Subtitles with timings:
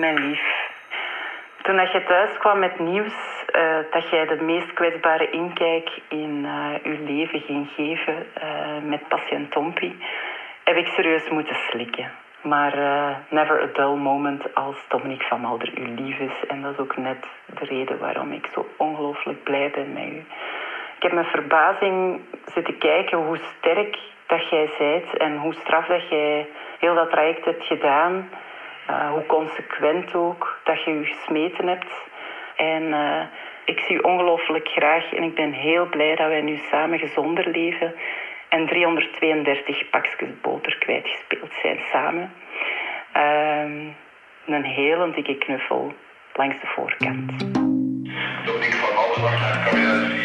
[0.00, 0.42] mijn lief.
[1.62, 6.44] Toen dat je thuis kwam met nieuws uh, dat jij de meest kwetsbare inkijk in
[6.44, 9.98] uh, uw leven ging geven uh, met patiënt Tompi,
[10.64, 12.10] heb ik serieus moeten slikken.
[12.42, 12.74] Maar
[13.28, 16.46] never a dull moment als Dominique van Malder uw lief is.
[16.48, 20.24] En dat is ook net de reden waarom ik zo ongelooflijk blij ben met u.
[20.96, 26.08] Ik heb met verbazing zitten kijken hoe sterk dat jij zijt en hoe straf dat
[26.08, 26.48] jij
[26.78, 28.28] heel dat traject hebt gedaan.
[28.90, 31.92] Uh, hoe consequent ook dat je je gesmeten hebt.
[32.56, 33.22] En uh,
[33.64, 37.48] ik zie u ongelooflijk graag en ik ben heel blij dat wij nu samen gezonder
[37.48, 37.94] leven
[38.48, 42.32] en 332 pakjes boter kwijtgespeeld zijn samen.
[43.16, 43.94] Uh,
[44.46, 45.92] een hele dikke knuffel
[46.32, 47.32] langs de voorkant.
[48.44, 50.19] Van Malder, kan je hier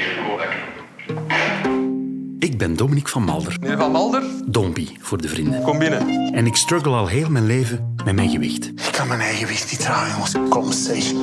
[2.46, 3.58] ik ben Dominique van Malder.
[3.60, 4.24] Meneer van Malder?
[4.46, 5.62] Dompie, voor de vrienden.
[5.62, 6.34] Kom binnen.
[6.34, 8.66] En ik struggle al heel mijn leven met mijn gewicht.
[8.66, 10.50] Ik kan mijn eigen gewicht niet dragen, jongens.
[10.50, 11.14] Kom, zeg.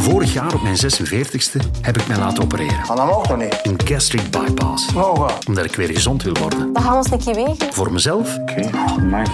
[0.00, 2.76] Vorig jaar op mijn 46e heb ik mij laten opereren.
[2.88, 3.60] Maar dat mag nog niet.
[3.62, 4.92] Een gastric bypass.
[4.92, 5.34] Mogen.
[5.46, 6.72] Omdat ik weer gezond wil worden.
[6.72, 7.72] Dan gaan we ons een keer wegen.
[7.72, 8.70] Voor mezelf Oké,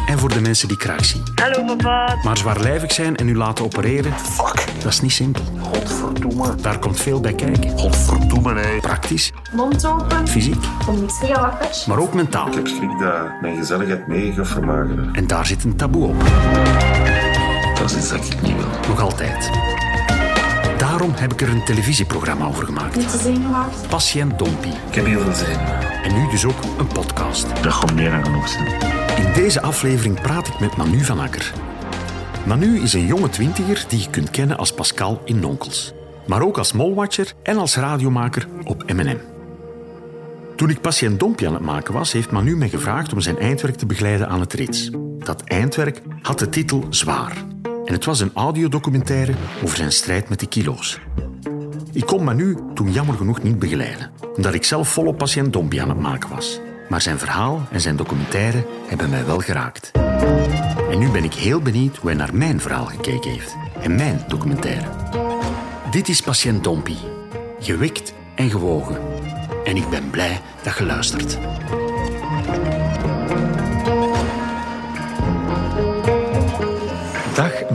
[0.06, 1.22] en voor de mensen die graag zien.
[1.34, 2.17] Hallo papa.
[2.22, 4.64] Maar zwaarlijvig zijn en u laten opereren, Fuck.
[4.83, 5.42] dat is niet simpel.
[5.61, 6.55] Godverdomme.
[6.55, 7.78] Daar komt veel bij kijken.
[7.78, 8.81] Godverdomme, hé.
[8.81, 10.28] Praktisch, Mond open.
[10.28, 11.69] fysiek, Kom niet zeggen wakker.
[11.87, 12.47] maar ook mentaal.
[12.47, 15.09] Ik heb schrik dat mijn gezelligheid mee gaat vermageren.
[15.12, 16.25] En daar zit een taboe op.
[17.78, 18.67] Dat is iets dat ik niet wil.
[18.89, 19.50] Nog altijd.
[20.78, 22.96] Daarom heb ik er een televisieprogramma over gemaakt.
[22.96, 23.88] Niet te zenuwachtig.
[23.88, 24.72] Patiënt Dompie.
[24.88, 25.58] Ik heb heel veel zin.
[26.02, 27.62] En nu dus ook een podcast.
[27.62, 28.66] Dat gaat meer dan genoeg zijn.
[29.16, 31.52] In deze aflevering praat ik met Manu van Akker.
[32.47, 35.92] Manu is een jonge twintiger die je kunt kennen als Pascal in Nonkels.
[36.27, 39.19] Maar ook als molwatcher en als radiomaker op M&M.
[40.56, 43.77] Toen ik patiënt Dompie aan het maken was, heeft Manu mij gevraagd om zijn eindwerk
[43.77, 44.91] te begeleiden aan het rits.
[45.19, 47.56] Dat eindwerk had de titel Zwaar.
[47.87, 51.01] En het was een audiodocumentaire over zijn strijd met de kilo's.
[51.93, 55.88] Ik kon Manu toen jammer genoeg niet begeleiden, omdat ik zelf volop patiënt Dompie aan
[55.88, 56.60] het maken was.
[56.88, 59.91] Maar zijn verhaal en zijn documentaire hebben mij wel geraakt.
[60.91, 63.56] En nu ben ik heel benieuwd hoe hij naar mijn verhaal gekeken heeft.
[63.83, 64.87] En mijn documentaire.
[65.91, 66.99] Dit is Patiënt Dompie.
[67.60, 68.97] Gewikt en gewogen.
[69.65, 71.39] En ik ben blij dat je luistert.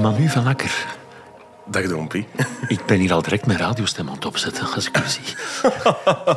[0.01, 0.85] Manu van Akker.
[1.65, 2.27] Dag Dompie.
[2.67, 5.35] Ik ben hier al direct mijn radiostem aan het opzetten, als ik u zie.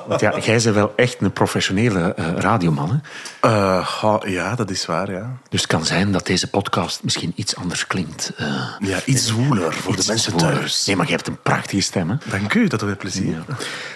[0.07, 3.03] Want ja, jij bent wel echt een professionele eh, radioman.
[3.41, 3.49] Hè?
[3.51, 5.31] Uh, ga- ja, dat is waar, ja.
[5.49, 8.33] Dus het kan zijn dat deze podcast misschien iets anders klinkt.
[8.37, 8.47] eh,
[8.79, 10.55] Ja, iets zwoeler voor iets de mensen zwoeler.
[10.59, 10.87] thuis.
[10.87, 12.11] Nee, maar je hebt een prachtige stem.
[12.11, 12.17] Hè?
[12.31, 13.37] Dank u, dat doet mij plezier.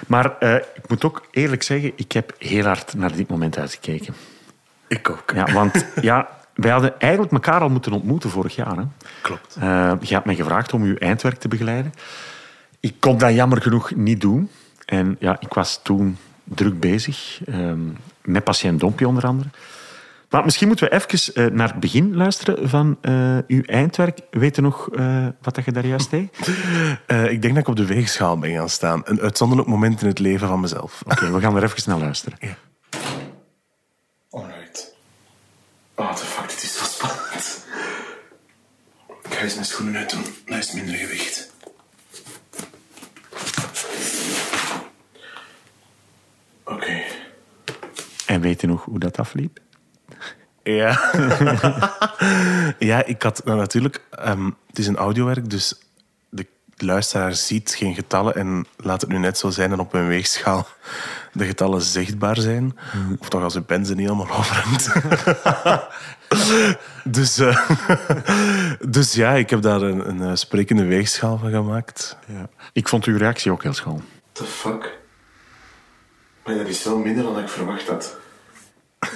[0.07, 4.15] Maar eh, ik moet ook eerlijk zeggen, ik heb heel hard naar dit moment uitgekeken.
[4.89, 5.33] Ik ook.
[5.35, 6.29] Ja, want ja,
[6.59, 8.77] wij hadden eigenlijk elkaar al moeten ontmoeten vorig jaar.
[8.77, 8.83] Hè?
[9.23, 9.57] Klopt.
[9.61, 11.93] Eh, je had mij gevraagd om uw eindwerk te begeleiden.
[12.81, 14.51] Ik kon dat jammer genoeg niet doen.
[14.85, 17.79] En ja, ik was toen druk bezig, ehm,
[18.25, 19.49] met patiënt Dompje onder andere.
[20.31, 24.21] Maar misschien moeten we even eh, naar het begin luisteren van eh, uw eindwerk.
[24.31, 24.89] Weet je nog
[25.43, 26.37] wat dat je daar juist deed?
[27.35, 29.01] Ik denk dat ik op de weegschaal ben gaan staan.
[29.05, 31.03] Een uitzonderlijk moment in het leven van mezelf.
[31.07, 32.39] Oké, we gaan er even naar luisteren.
[34.31, 34.97] Alright.
[35.99, 37.67] Oh, the fuck, dit is zo spannend.
[39.23, 40.25] Ik ga eens mijn schoenen uitdoen.
[40.47, 41.53] Dat is minder gewicht.
[46.65, 47.03] Oké.
[48.27, 49.59] En weet je nog hoe dat afliep?
[50.63, 51.13] Ja.
[52.79, 54.03] ja, ik had nou, natuurlijk...
[54.11, 55.75] ehm, het is een audiowerk, dus
[56.29, 58.35] de luisteraar ziet geen getallen.
[58.35, 60.67] En laat het nu net zo zijn dat op een weegschaal
[61.33, 62.79] de getallen zichtbaar zijn.
[63.19, 64.93] Of toch als uw pen ze niet helemaal overhangt.
[67.19, 67.71] dus, eh,
[68.95, 72.17] dus ja, ik heb daar een, een eh, sprekende weegschaal van gemaakt.
[72.27, 72.49] Ja.
[72.73, 74.03] Ik vond uw reactie ook heel schoon.
[74.33, 74.99] The fuck?
[76.45, 78.17] Maar dat is wel minder dan ik verwacht had.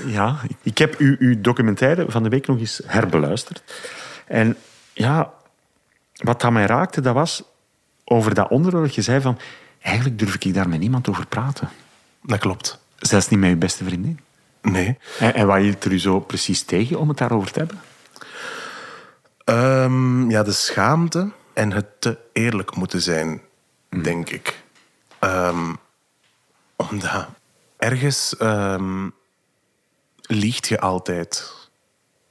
[0.07, 3.63] Ja, ik heb uw, uw documentaire van de week nog eens herbeluisterd.
[4.27, 4.57] En
[4.93, 5.33] ja,
[6.15, 7.43] wat dat mij raakte, dat was
[8.05, 8.91] over dat onderwerp.
[8.91, 9.39] Je zei van,
[9.83, 11.69] eigenlijk durf ik daar met niemand over praten.
[12.23, 12.79] Dat klopt.
[12.97, 14.21] Zelfs niet met uw beste vriendin.
[14.63, 14.99] Nee.
[15.19, 17.81] En, en wat hield er u zo precies tegen om het daarover te hebben?
[19.45, 23.43] Ehm, ja, de schaamte en het te eerlijk moeten zijn,
[24.03, 24.63] denk ik.
[25.19, 25.75] Ehm,
[26.77, 27.27] omdat
[27.77, 29.09] ergens ehm,
[30.23, 31.53] liegt je altijd.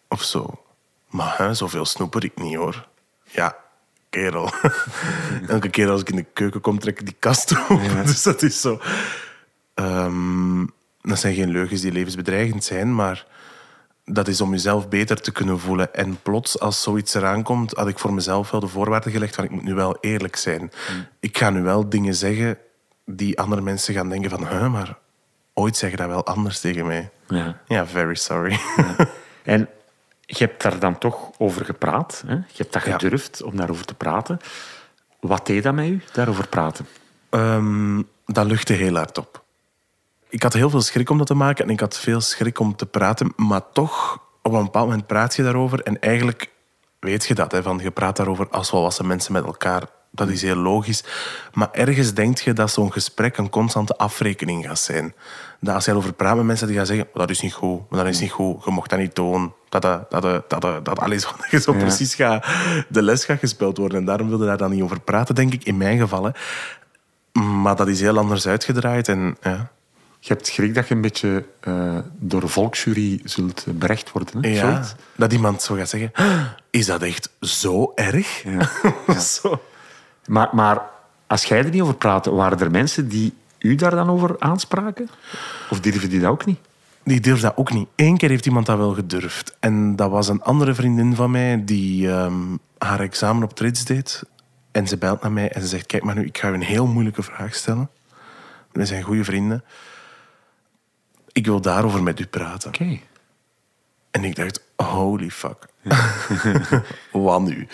[0.07, 0.63] Of zo.
[1.09, 2.87] Maar hè, zoveel snoeper ik niet, hoor.
[3.23, 3.55] Ja,
[4.09, 4.51] kerel.
[5.47, 8.05] Elke keer als ik in de keuken kom, trek ik die kast open.
[8.05, 8.81] Dus dat is zo...
[9.73, 10.65] Ehm,
[11.01, 13.25] dat zijn geen leugens die levensbedreigend zijn, maar
[14.05, 15.93] dat is om jezelf beter te kunnen voelen.
[15.93, 19.43] En plots, als zoiets eraan komt, had ik voor mezelf wel de voorwaarden gelegd van
[19.43, 20.71] ik moet nu wel eerlijk zijn.
[21.19, 22.57] Ik ga nu wel dingen zeggen
[23.05, 24.47] die andere mensen gaan denken van...
[24.47, 24.97] Huh, maar
[25.53, 27.09] ooit zeg je dat wel anders tegen mij.
[27.27, 27.61] Ja.
[27.67, 28.59] Ja, very sorry.
[29.43, 29.69] En
[30.25, 32.23] je hebt daar dan toch over gepraat.
[32.27, 32.33] Hè?
[32.33, 32.91] Je hebt dat Ja.
[32.91, 34.39] gedurfd om daarover te praten.
[35.19, 36.87] Wat deed dat met u, daarover praten?
[37.29, 39.43] Ehm, dat luchtte heel hard op.
[40.31, 42.75] Ik had heel veel schrik om dat te maken en ik had veel schrik om
[42.75, 46.49] te praten, maar toch, op een bepaald moment praat je daarover en eigenlijk
[46.99, 49.83] weet je dat, hè, van je praat daarover als volwassen mensen met elkaar.
[50.11, 51.03] Dat is heel logisch.
[51.53, 55.13] Maar ergens denk je dat zo'n gesprek een constante afrekening gaat zijn.
[55.59, 58.03] Dat als je erover praat met mensen die gaan zeggen, dat is niet goed, maar
[58.03, 59.53] dat is niet goed, je mocht dat niet doen.
[59.69, 62.45] Dat, dat, dat, dat, dat, dat, alles wat je zo precies gaat,
[62.89, 63.97] de les gaat gespeeld worden.
[63.97, 66.23] En daarom wilde daar dan niet over praten, denk ik, in mijn geval.
[66.23, 66.31] hè.
[67.41, 69.07] Maar dat is heel anders uitgedraaid.
[69.07, 69.71] En, ja.
[70.23, 74.41] Je hebt schrik dat je een beetje eh, door de volksjury zult berecht worden.
[74.41, 74.49] Hè?
[74.49, 74.95] Ja, Zoiets?
[75.15, 76.11] dat iemand zo gaat zeggen,
[76.69, 78.43] is dat echt zo erg?
[79.33, 79.61] zo.
[80.25, 80.81] Maar, maar
[81.27, 85.09] als jij er niet over praatte, waren er mensen die u daar dan over aanspraken?
[85.69, 86.59] Of durven die dat ook niet?
[87.03, 87.87] Die durft dat ook niet.
[87.95, 89.55] Eén keer heeft iemand dat wel gedurfd.
[89.59, 94.23] En dat was een andere vriendin van mij die ehm, haar examen op trits deed.
[94.71, 96.61] En ze belt naar mij en ze zegt, kijk maar nu, ik ga je een
[96.61, 97.89] heel moeilijke vraag stellen.
[98.71, 99.63] We zijn goede vrienden.
[101.33, 102.69] Ik wil daarover met u praten.
[102.69, 102.99] Oké.
[104.11, 105.67] En ik dacht, holy fuck.
[107.11, 107.67] Wat nu?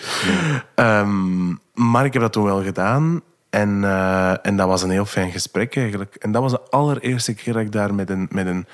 [0.74, 3.20] Ehm, maar ik heb dat toen wel gedaan.
[3.50, 6.14] En, eh, en dat was een heel fijn gesprek eigenlijk.
[6.14, 8.28] En dat was de allereerste keer dat ik daar met een...
[8.30, 8.66] Met een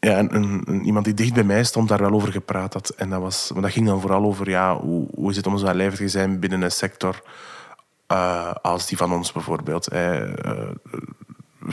[0.00, 2.88] ja, een, iemand die dicht bij mij stond, daar wel over gepraat had.
[2.88, 5.58] En dat, was, maar dat ging dan vooral over ja, hoe, hoe is het om
[5.58, 7.22] zo lijvig te zijn binnen een sector
[8.06, 9.88] eh, als die van ons bijvoorbeeld.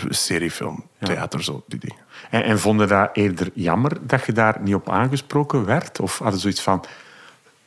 [0.09, 2.03] Seriefilm, theater, zo, die dingen.
[2.29, 5.99] En, en vonden dat eerder jammer dat je daar niet op aangesproken werd?
[5.99, 6.85] Of hadden zoiets van...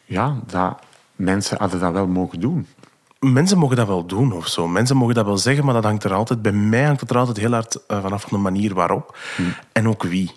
[0.04, 0.78] Ja, dat,
[1.16, 2.66] mensen hadden dat wel mogen doen.
[3.18, 4.68] Mensen mogen dat wel doen of zo.
[4.68, 6.42] Mensen mogen dat wel zeggen, maar dat hangt er altijd...
[6.42, 9.16] Bij mij hangt het er altijd heel hard eh, vanaf van de manier waarop.
[9.72, 10.32] En ook wie.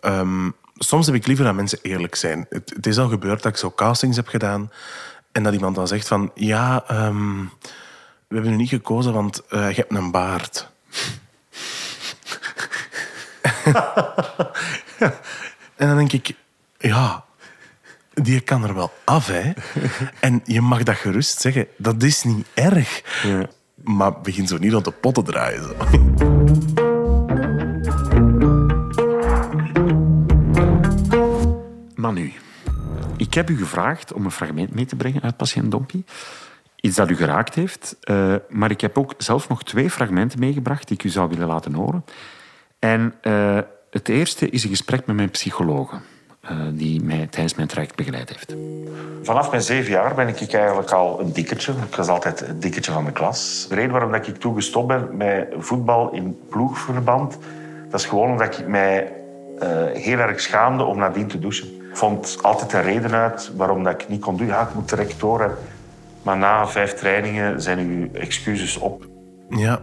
[0.00, 2.46] Ehm, soms heb ik liever dat mensen eerlijk zijn.
[2.48, 4.70] Het, het is al gebeurd dat ik zo castings heb gedaan
[5.32, 6.30] en dat iemand dan zegt van...
[6.34, 7.44] Ja, ehm,
[8.28, 10.70] we hebben u niet gekozen, want eh, je hebt een baard.
[15.76, 16.34] en dan denk ik...
[16.78, 17.24] Ja,
[18.14, 19.52] die kan er wel af, hè.
[20.20, 21.66] En je mag dat gerust zeggen.
[21.76, 23.02] Dat is niet erg.
[23.74, 25.62] Maar begin zo niet rond de pot te draaien.
[25.62, 25.74] Zo.
[31.94, 32.32] Manu,
[33.16, 36.04] ik heb u gevraagd om een fragment mee te brengen uit Patiënt Dompie.
[36.82, 37.96] Iets dat u geraakt heeft.
[38.00, 41.46] eh, maar ik heb ook zelf nog twee fragmenten meegebracht die ik u zou willen
[41.46, 42.04] laten horen.
[42.78, 43.58] En eh,
[43.90, 46.00] het eerste is een gesprek met mijn psycholoog,
[46.40, 48.54] eh, die mij tijdens mijn traject begeleid heeft.
[49.22, 51.72] Vanaf mijn zeven jaar ben ik eigenlijk al een dikketje.
[51.72, 53.66] Ik was altijd het dikketje van de klas.
[53.68, 57.38] De reden waarom ik toen gestopt ben met voetbal in ploegverband...
[57.90, 59.12] dat is gewoon omdat ik mij
[59.92, 61.68] heel erg schaamde om nadien te douchen.
[61.90, 64.48] Ik vond altijd een reden uit waarom dat ik niet kon doen.
[64.48, 65.58] Ik moet direct door.
[66.22, 69.06] Maar na vijf trainingen zijn uw excuses op.
[69.50, 69.82] Ja,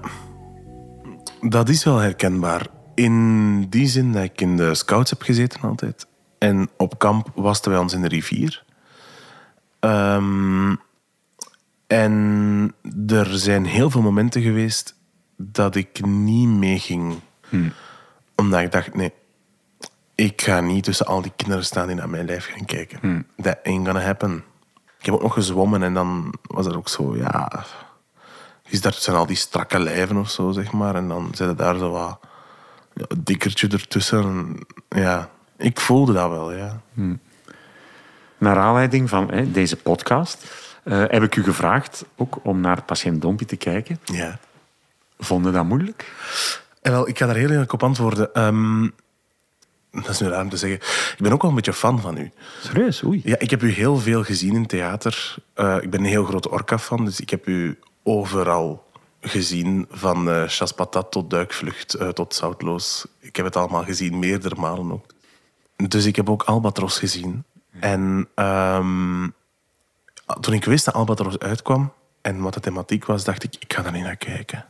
[1.41, 2.68] dat is wel herkenbaar.
[2.95, 6.07] In die zin dat ik in de scouts heb gezeten altijd.
[6.38, 8.63] En op kamp wasten wij ons in de rivier.
[9.80, 10.75] Ehm,
[11.87, 12.73] en
[13.07, 14.95] er zijn heel veel momenten geweest
[15.37, 17.19] dat ik niet meeging.
[18.35, 19.13] Omdat ik dacht, nee,
[20.16, 23.28] ik ga niet tussen al die kinderen staan die naar mijn lijf gaan kijken.
[23.42, 24.44] That ain't gonna happen.
[24.99, 27.65] Ik heb ook nog gezwommen en dan was er ook zo, ja...
[28.69, 30.95] Is daar zijn al die strakke lijven of zo, zeg maar.
[30.95, 32.19] En dan zit er daar zo wat
[32.94, 34.19] ja, een dikkertje ertussen.
[34.19, 34.59] En,
[35.01, 36.81] ja, ik voelde dat wel, ja.
[38.37, 40.45] Naar aanleiding van hè, deze podcast
[40.83, 43.99] eh, heb ik u gevraagd ook om naar Patiënt Dompie te kijken.
[44.03, 44.39] ja.
[45.18, 46.13] Vonden dat moeilijk?
[46.81, 48.33] En wel, ik ga daar heel eerlijk op antwoorden.
[48.33, 48.87] Ehm,
[50.01, 50.79] dat is nu raar om te zeggen.
[51.11, 52.31] Ik ben ook wel een beetje fan van u.
[52.63, 53.03] Serieus?
[53.03, 53.21] Oei.
[53.23, 55.35] Ja, ik heb u heel veel gezien in theater.
[55.53, 58.87] Eh, ik ben een heel groot Orca-fan, dus ik heb u overal
[59.21, 59.87] gezien.
[59.89, 63.06] Van eh Chas Patat tot Duikvlucht, eh, tot Zoutloos.
[63.19, 65.06] Ik heb het allemaal gezien, meerdere malen ook.
[65.87, 67.44] Dus ik heb ook Albatros gezien.
[67.79, 69.27] En ehm,
[70.39, 73.81] toen ik wist dat Albatros uitkwam en wat de thematiek was, dacht ik, ik ga
[73.81, 74.65] daar niet naar kijken.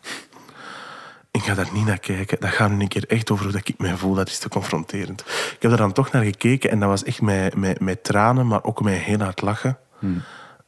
[1.32, 2.40] Ik ga daar niet naar kijken.
[2.40, 4.14] Dat gaat nu een keer echt over hoe dat ik mij voel.
[4.14, 5.22] Dat is te confronterend.
[5.56, 8.48] Ik heb er dan toch naar gekeken en dat was echt met, met, met tranen,
[8.48, 9.78] maar ook met heel hard lachen.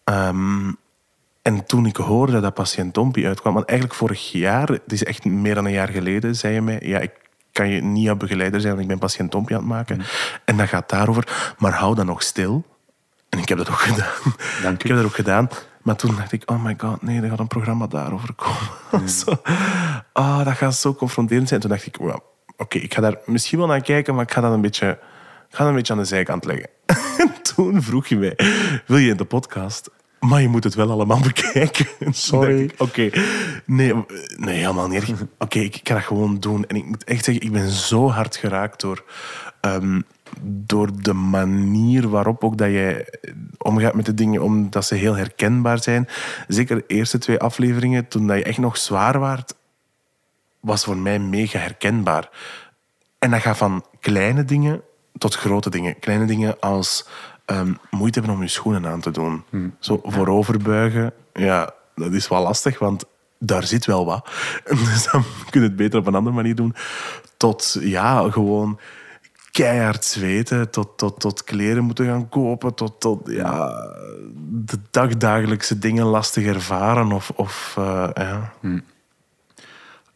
[0.03, 0.71] Ehm,
[1.41, 5.25] en toen ik hoorde dat Patiënt Dompie uitkwam, want eigenlijk vorig jaar, het is echt
[5.25, 7.11] meer dan een jaar geleden, zei je mij, ja, ik
[7.51, 10.01] kan je niet jouw begeleider zijn, want ik ben patiënt Tompje aan het maken.
[10.45, 11.53] En dat gaat daarover.
[11.57, 12.65] Maar hou dan nog stil.
[13.29, 14.33] En ik heb dat ook gedaan.
[14.63, 14.87] Dank Ik u.
[14.87, 15.49] heb dat ook gedaan.
[15.83, 19.09] Maar toen dacht ik, oh my god, nee, er gaat een programma daarover komen.
[19.19, 19.41] Zo.
[20.13, 21.59] Ah, dat gaat zo confronterend zijn.
[21.59, 22.19] Toen dacht ik, well,
[22.57, 24.89] oké, ik ga daar misschien wel naar kijken, maar ik ga dat een beetje,
[25.49, 26.69] ik ga dat een beetje aan de zijkant leggen.
[27.17, 28.39] En toen vroeg je mij,
[28.85, 29.89] wil je in de podcast?
[30.19, 31.87] Maar je moet het wel allemaal bekijken.
[32.13, 32.71] Sorry.
[32.77, 33.09] Oké,
[33.65, 33.93] nee,
[34.37, 35.13] nee, helemaal niet.
[35.37, 36.67] Oké, ik ga dat gewoon doen.
[36.67, 39.03] En ik moet echt zeggen, ik ben zo hard geraakt door,
[39.61, 40.01] ehm,
[40.41, 43.07] door de manier waarop ook dat jij
[43.57, 46.07] omgaat met de dingen, omdat ze heel herkenbaar zijn.
[46.47, 49.55] Zeker de eerste twee afleveringen, toen dat je echt nog zwaar waart,
[50.59, 52.29] was voor mij mega herkenbaar.
[53.19, 54.81] En dat gaat van kleine dingen
[55.17, 55.99] tot grote dingen.
[55.99, 57.07] Kleine dingen als
[57.45, 59.43] ehm, moeite hebben om je schoenen aan te doen.
[59.79, 63.05] Zo vooroverbuigen, ja, dat is wel lastig, want
[63.39, 64.29] daar zit wel wat.
[64.85, 66.75] Dus dan kun je het beter op een andere manier doen.
[67.37, 68.79] Tot, ja, gewoon
[69.51, 73.69] keihard zweten, tot, tot, tot kleren moeten gaan kopen, tot, tot ja,
[74.49, 77.11] de dagdagelijkse dingen lastig ervaren.
[77.11, 78.53] Of, of eh, ja.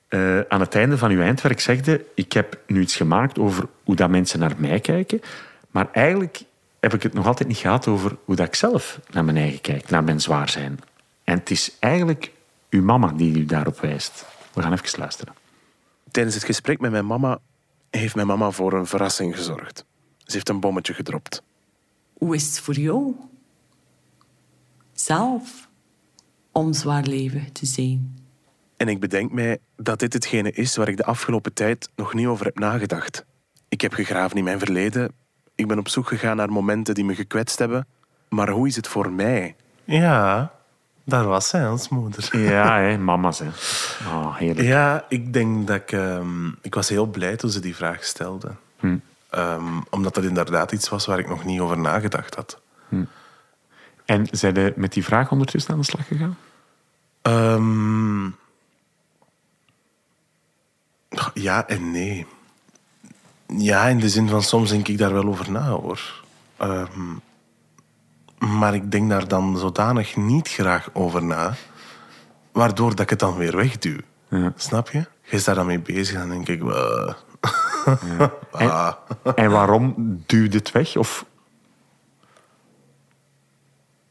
[0.08, 3.96] Eh, aan het einde van uw eindwerk zegde, ik heb nu iets gemaakt over hoe
[3.96, 5.22] dat mensen naar mij kijken,
[5.72, 6.44] maar eigenlijk
[6.80, 9.62] heb ik het nog altijd niet gehad over hoe dat ik zelf naar mijn eigen
[9.62, 10.80] kijk, naar mijn zwaar zijn.
[11.24, 12.32] En het is eigenlijk
[12.70, 14.26] uw mama die u daarop wijst.
[14.54, 15.34] We gaan even luisteren.
[16.12, 17.40] Tijdens het gesprek met mijn mama
[17.98, 19.86] heeft mijn mama voor een verrassing gezorgd.
[20.18, 21.44] Ze heeft een bommetje gedropt.
[22.14, 23.16] Hoe is het voor jou?
[24.94, 25.70] Zelf
[26.52, 28.18] om zwaar leven te zijn.
[28.78, 32.28] En ik bedenk mij dat dit hetgene is waar ik de afgelopen tijd nog niet
[32.28, 33.26] over heb nagedacht.
[33.70, 35.12] Ik heb gegraven in mijn verleden.
[35.56, 37.88] Ik ben op zoek gegaan naar momenten die me gekwetst hebben.
[38.30, 39.56] Maar hoe is het voor mij?
[39.84, 40.55] Ja,
[41.06, 42.38] daar was zij als moeder.
[42.40, 43.40] Ja, hè, mama's.
[43.40, 43.48] Hè.
[44.08, 44.68] Oh, heerlijk.
[44.68, 45.92] Ja, ik denk dat ik...
[45.92, 48.52] ehm, ik was heel blij toen ze die vraag stelde.
[49.30, 52.60] Ehm, omdat dat inderdaad iets was waar ik nog niet over nagedacht had.
[54.06, 56.38] En zijn je met die vraag ondertussen aan de slag gegaan?
[57.22, 58.26] Ehm,
[61.34, 62.26] ja en nee.
[63.48, 66.24] Ja, in de zin van soms denk ik daar wel over na hoor.
[68.46, 71.54] Maar ik denk daar dan zodanig niet graag over na,
[72.52, 73.98] waardoor dat ik het dan weer wegduw.
[74.56, 75.06] Snap je?
[75.22, 76.62] Je is daar dan mee bezig en dan denk ik.
[78.52, 78.52] Ah.
[79.36, 79.94] En waarom
[80.26, 80.96] duwde het weg?
[80.96, 81.26] Of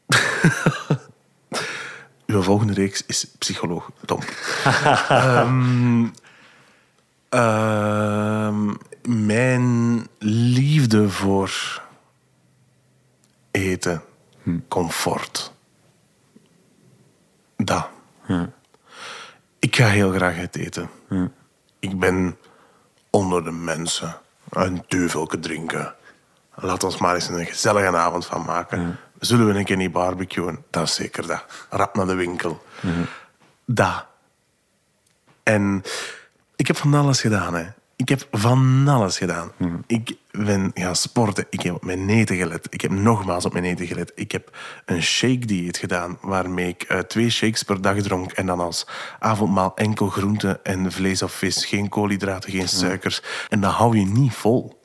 [2.25, 4.19] Uw volgende reeks is psycholoog Tom.
[5.09, 6.05] Ehm,
[7.29, 8.73] ehm,
[9.03, 11.81] mijn liefde voor
[13.51, 14.03] eten,
[14.67, 15.53] comfort.
[17.57, 17.87] Dat.
[19.59, 20.89] Ik ga heel graag uit eten.
[21.79, 22.37] Ik ben
[23.09, 24.17] onder de mensen.
[24.49, 25.95] Een duvelke drinken.
[26.55, 28.97] Laat ons maar eens een gezellige avond van maken.
[29.19, 30.65] Zullen we een keer niet barbecuen?
[30.69, 31.45] Dat is zeker dat.
[31.69, 32.65] Rap naar de winkel.
[33.65, 34.05] Dat.
[35.43, 35.83] En
[36.55, 37.53] ik heb van alles gedaan.
[37.53, 37.65] Hè.
[37.97, 39.51] Ik heb van alles gedaan.
[39.87, 41.45] Ik ben gaan sporten.
[41.49, 42.67] Ik heb op mijn eten gelet.
[42.69, 44.11] Ik heb nogmaals op mijn eten gelet.
[44.15, 48.59] Ik heb een shake-dieet gedaan waarmee ik eh, twee shakes per dag dronk en dan
[48.59, 48.87] als
[49.19, 51.65] avondmaal enkel groente en vlees of vis.
[51.65, 53.21] Geen koolhydraten, geen suikers.
[53.49, 54.81] En dat hou je niet vol.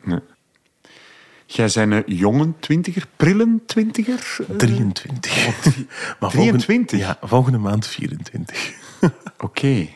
[1.46, 4.36] jij bent een jonge twintiger, prillen twintiger?
[4.56, 5.76] 23.
[6.20, 6.98] Maar 23?
[6.98, 8.72] ja, volgende maand 24.
[9.38, 9.88] Oké.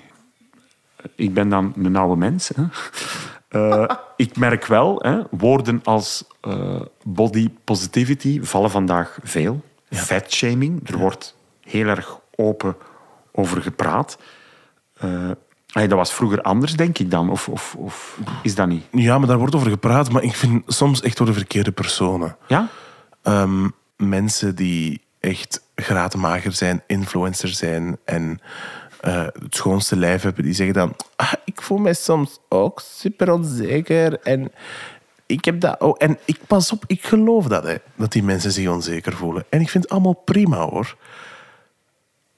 [1.17, 2.51] Ik ben dan een oude mens.
[2.55, 2.65] Hè.
[3.55, 9.63] Eh, ik merk wel, hè, woorden als eh, body positivity vallen vandaag veel.
[9.91, 12.77] Fatshaming, er wordt heel erg open
[13.33, 14.19] over gepraat.
[14.97, 15.31] Eh,
[15.67, 17.31] hey, dat was vroeger anders, denk ik dan.
[17.31, 18.85] Of, of, of is dat niet?
[18.91, 22.37] Ja, maar daar wordt over gepraat, maar ik vind soms echt door de verkeerde personen.
[22.47, 22.69] Ja?
[23.23, 28.41] Ehm, mensen die echt graadmager zijn, influencer zijn en
[29.05, 33.33] eh, het schoonste lijf hebben, die zeggen dan: ah, Ik voel mij soms ook super
[33.33, 34.53] onzeker en
[35.27, 35.99] ik heb dat ook.
[35.99, 39.45] En ik pas op, ik geloof dat, hè, dat die mensen zich onzeker voelen.
[39.49, 40.97] En ik vind het allemaal prima hoor.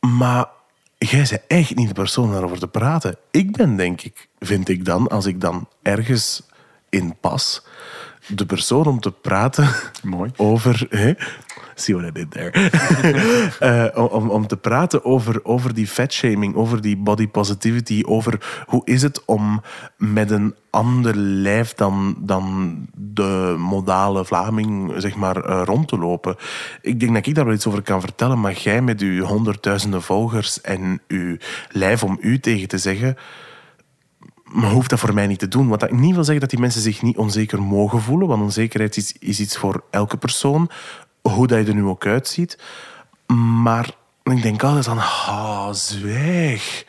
[0.00, 0.48] Maar
[0.98, 3.16] jij bent echt niet de persoon daarover te praten.
[3.30, 6.42] Ik ben, denk ik, vind ik dan, als ik dan ergens
[6.88, 7.62] in pas,
[8.26, 9.68] de persoon om te praten
[10.02, 10.30] Mooi.
[10.36, 10.86] over.
[10.90, 11.12] Hè?
[11.78, 12.50] See what I did there.
[13.58, 18.82] Eh, om, om te praten over, over die fatshaming, over die body positivity, over hoe
[18.84, 19.62] is het om
[19.96, 26.36] met een ander lijf dan, dan de modale Vlaming zeg maar, eh, rond te lopen.
[26.80, 30.02] Ik denk dat ik daar wel iets over kan vertellen, maar jij met uw honderdduizenden
[30.02, 31.36] volgers en uw
[31.70, 33.16] lijf om u tegen te zeggen,
[34.52, 35.68] maar hoeft dat voor mij niet te doen.
[35.68, 38.28] Wat dat niet wil zeggen dat die mensen zich niet onzeker mogen voelen.
[38.28, 40.70] Want onzekerheid is, is iets voor elke persoon.
[41.22, 42.58] Hoe dat je er nu ook uitziet.
[43.62, 43.90] Maar
[44.22, 46.86] ik denk altijd van, ah, zwijg.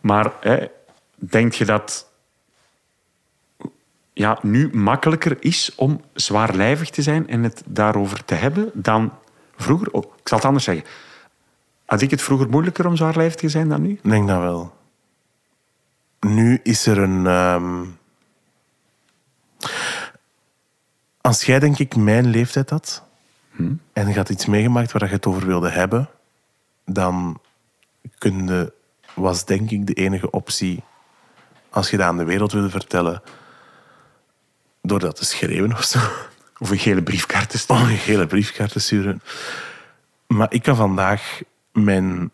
[0.00, 0.66] Maar hè,
[1.14, 2.10] denk je dat
[4.12, 9.12] ja, nu makkelijker is om zwaarlijvig te zijn en het daarover te hebben dan
[9.56, 9.90] vroeger?
[9.90, 10.84] Oh, ik zal het anders zeggen.
[11.84, 13.90] Had ik het vroeger moeilijker om zwaarlijvig te zijn dan nu?
[13.90, 14.75] Ik denk dat wel.
[16.34, 17.26] Nu is er een...
[17.26, 17.84] ehm,
[21.20, 23.04] Als jij, denk ik, mijn leeftijd had...
[23.92, 26.08] en je had iets meegemaakt waar je het over wilde hebben...
[26.84, 27.40] dan
[28.18, 28.72] kunde,
[29.14, 30.82] was, denk ik, de enige optie...
[31.70, 33.22] als je dat aan de wereld wilde vertellen...
[34.82, 35.98] door dat te schreeuwen of zo.
[36.58, 37.82] Of een gele briefkaart te sturen?
[37.82, 39.22] Een hele briefkaart te sturen.
[40.26, 41.40] Maar ik kan vandaag
[41.72, 42.30] mijn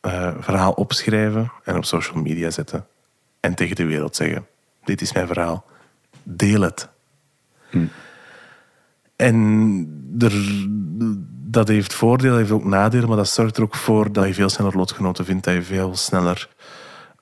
[0.00, 2.86] eh, verhaal opschrijven en op social media zetten.
[3.40, 4.46] En tegen de wereld zeggen:
[4.84, 5.64] Dit is mijn verhaal.
[6.22, 6.88] Deel het.
[9.16, 10.32] En er,
[11.50, 14.48] dat heeft voordelen, heeft ook nadelen, maar dat zorgt er ook voor dat je veel
[14.48, 16.48] sneller lotgenoten vindt, dat je veel sneller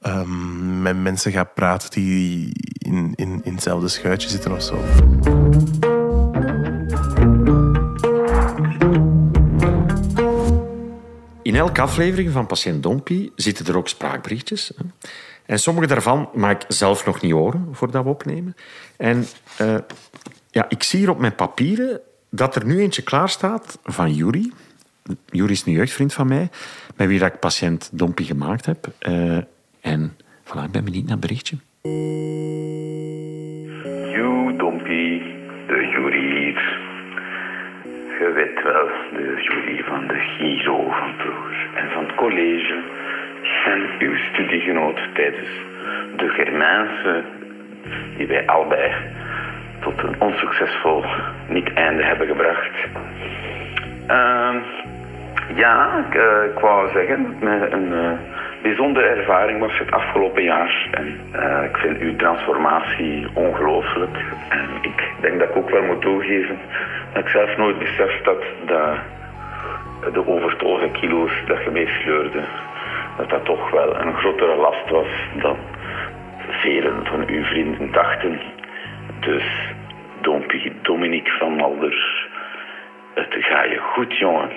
[0.01, 4.79] ehm, met mensen gaat praten die in, in, in hetzelfde schuitje zitten of zo.
[11.43, 14.73] In elke aflevering van Patiënt Dompie zitten er ook spraakberichtjes.
[15.47, 18.57] En sommige daarvan mag ik zelf nog niet horen voordat we opnemen.
[18.97, 19.25] En
[19.59, 19.77] eh,
[20.51, 22.01] ja, ik zie hier op mijn papieren
[22.31, 24.53] dat er nu eentje klaar staat van Juri.
[25.27, 26.49] Juri is een jeugdvriend van mij,
[26.97, 28.87] met wie dat ik Patiënt Dompie gemaakt heb.
[28.99, 29.37] Eh,
[29.81, 31.57] en voilà, ik ben benieuwd naar het berichtje.
[34.13, 35.23] You, Dompie,
[35.67, 36.85] de jury hier.
[38.19, 38.87] Je weet wel,
[39.19, 42.83] de jury van de Giro van vroeger en van het college
[43.65, 45.49] en uw studiegenoot tijdens
[46.17, 47.23] de Germaanse,
[48.17, 48.93] die wij allebei
[49.81, 51.05] tot een onsuccesvol
[51.49, 52.71] niet-einde hebben gebracht.
[54.07, 54.57] Ehm,
[55.55, 57.37] ja, ik, eh, ik wou zeggen
[57.71, 58.13] een eh,
[58.63, 60.89] bijzondere ervaring was het afgelopen jaar.
[60.91, 64.17] En eh, ik vind uw transformatie ongelooflijk.
[64.49, 66.59] En ik denk dat ik ook wel moet toegeven
[67.13, 68.43] dat ik zelf nooit besef dat,
[70.13, 72.41] de overtollige kilo's dat je mee sleurde,
[73.17, 75.09] dat dat toch wel een grotere last was
[75.43, 75.57] dan
[76.49, 78.41] velen van uw vrienden dachten.
[79.21, 79.75] Dus
[80.23, 82.29] Dompie Dominique van Malders,
[83.15, 84.51] het ga je goed, jongen.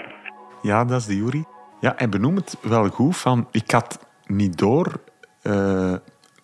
[0.61, 1.43] Ja, dat is de Juri.
[1.79, 3.47] Ja, hij benoemt het wel goed van...
[3.51, 4.87] Ik had niet door
[5.41, 5.93] eh,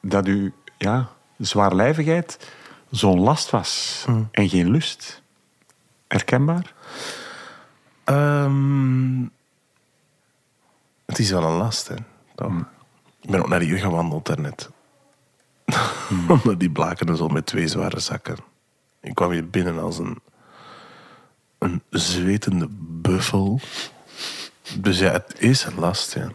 [0.02, 2.56] dat uw ja, zwaarlijvigheid
[2.90, 5.24] zo'n last was en geen lust.
[6.08, 6.74] Herkenbaar?
[8.04, 9.22] Ehm,
[11.06, 11.96] het is wel een last, hè.
[12.36, 12.54] Toch?
[13.22, 14.70] Ik ben ook naar hier gewandeld daarnet.
[16.28, 18.38] Onder die blaken zo met twee zware zakken.
[19.02, 20.20] Ik kwam hier binnen als een,
[21.58, 23.60] een zwetende buffel.
[24.80, 26.32] Dus ja, het is een last, ja.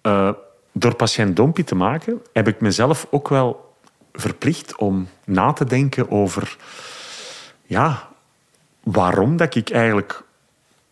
[0.00, 0.32] Eh,
[0.72, 3.74] door patiënt Dompie te maken, heb ik mezelf ook wel
[4.12, 6.56] verplicht om na te denken over
[7.62, 8.08] ja,
[8.82, 10.22] waarom dat ik eigenlijk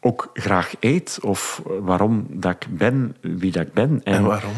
[0.04, 4.00] ook graag eet of waarom dat ik ben wie dat ik ben.
[4.04, 4.54] En waarom?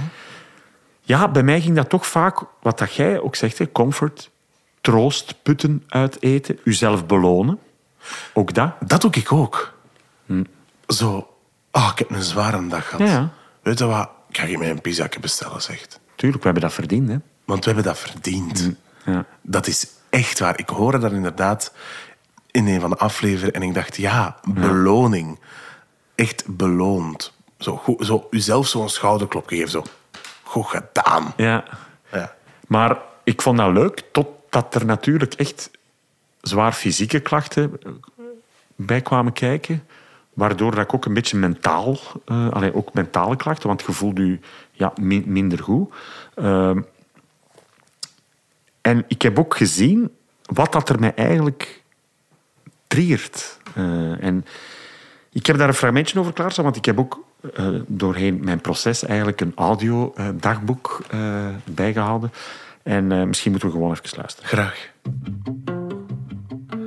[1.00, 4.30] Ja, bij mij ging dat toch vaak, wat dat jij ook zegt, hè, comfort,
[4.80, 7.59] troost, putten uit eten, uzelf belonen.
[8.32, 8.72] Ook dat.
[8.80, 9.74] Dat doe ik ook.
[10.87, 11.28] Zo,
[11.70, 13.09] ah, ik heb een zware dag gehad.
[13.09, 13.30] Ja.
[13.62, 14.11] Weet je wat?
[14.28, 16.00] Ik ga je mij een pizza bestellen, zegt.
[16.14, 17.09] Tuurlijk, we hebben dat verdiend.
[17.09, 17.16] Hè.
[17.44, 18.70] Want we hebben dat verdiend.
[19.04, 19.24] Ja.
[19.42, 20.59] Dat is echt waar.
[20.59, 21.72] Ik hoorde dat inderdaad
[22.56, 25.38] in een van de afleveringen en ik dacht, ja, beloning.
[26.14, 27.34] Echt beloond.
[27.58, 29.70] Zo, goed, zo uzelf zo'n schouderklopje geven.
[29.70, 29.84] Zo,
[30.42, 31.32] goed gedaan.
[31.36, 31.64] Ja.
[32.12, 32.34] Ja.
[32.68, 35.70] Maar ik vond dat leuk, totdat er natuurlijk echt
[36.40, 37.80] zwaar fysieke klachten
[38.76, 39.86] bij kwamen kijken.
[40.34, 44.16] Waardoor dat ik ook een beetje mentaal, eh allee, ook mentale klachten, want je voelt
[44.18, 44.38] je
[44.72, 45.94] ja, min- minder goed.
[46.34, 46.80] Ehm,
[48.80, 50.10] en ik heb ook gezien
[50.42, 51.82] wat dat er mij eigenlijk
[52.87, 53.59] triggert.
[53.75, 54.44] Eh, en
[55.33, 59.05] ik heb daar een fragmentje over klaarstaan, want ik heb ook eh, doorheen mijn proces
[59.05, 62.33] eigenlijk een audio-dagboek eh, bijgehouden.
[62.83, 64.49] En eh, misschien moeten we gewoon even luisteren.
[64.49, 64.88] Graag.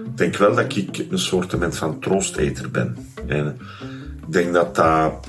[0.06, 2.98] Ik denk wel dat ik een soort van troosteter ben.
[3.28, 3.60] En
[4.26, 5.28] ik denk dat dat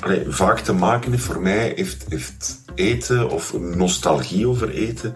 [0.00, 5.14] allee, vaak te maken heeft voor mij, heeft, heeft eten of nostalgie over eten,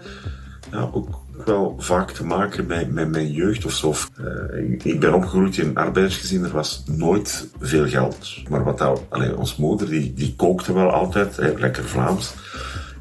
[0.70, 3.94] ja, ook wel vaak te maken met, met mijn jeugd of zo.
[4.16, 8.48] Eh, ik- ben opgegroeid in een arbeidersgezin, er was nooit veel geld.
[8.48, 12.34] Maar wat dat, allee, ons moeder, die, die kookte wel altijd, hè, lekker Vlaams.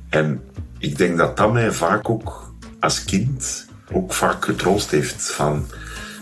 [0.10, 0.41] En
[0.77, 5.65] ik denk dat dat mij vaak ook als kind ook vaak getroost heeft van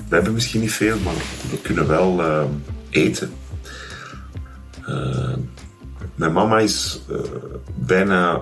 [0.09, 1.13] we hebben misschien niet veel, maar
[1.51, 2.43] we kunnen wel eh,
[2.89, 3.31] eten.
[4.85, 5.33] Eh,
[6.15, 7.01] mijn mama is
[7.75, 8.39] bijna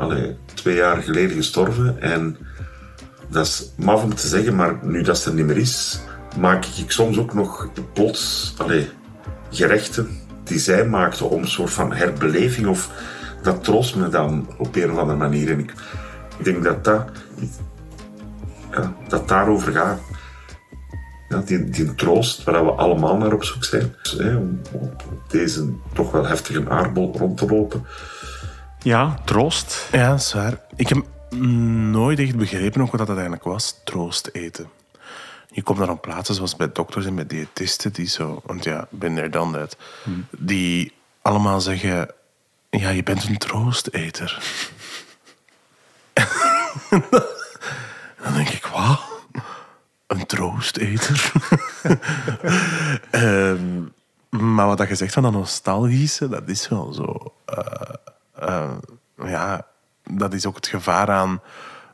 [0.53, 2.37] twee jaar geleden gestorven en
[3.29, 5.99] dat is maf om te zeggen, maar nu dat ze er niet meer is,
[6.39, 8.89] maak ik soms ook nog plots allee,
[9.51, 12.91] gerechten die zij maakte om een soort van herbeleving of
[13.41, 15.51] dat troost me dan op een of andere manier.
[15.51, 15.73] En ik,
[16.37, 17.09] ik denk dat dat,
[18.71, 19.99] ja, dat daarover gaat.
[21.29, 23.95] Ja, die, die troost waar we allemaal naar op zoek zijn.
[24.01, 27.85] Dus, hè, om op deze toch wel heftige aardbol rond te lopen.
[28.79, 29.87] Ja, troost.
[29.91, 30.61] Ja, dat is waar.
[30.75, 34.69] Ik heb nooit echt begrepen ook wat dat eigenlijk was, troost eten.
[35.49, 38.87] Je komt dan op plaatsen zoals bij dokters en bij diëtisten die zo, want ja,
[38.89, 39.77] ben er dan dat,
[40.37, 42.11] die allemaal zeggen,
[42.69, 44.41] ja, je bent een troosteter.
[48.23, 49.01] dan denk ik, wat?
[50.07, 51.31] Een troosteter?
[53.11, 53.83] Ehm,
[54.29, 57.33] maar wat dat je zegt van dat nostalgische, dat is wel zo.
[57.45, 57.93] eh,
[58.35, 58.71] eh,
[59.25, 59.67] ja,
[60.09, 61.41] dat is ook het gevaar aan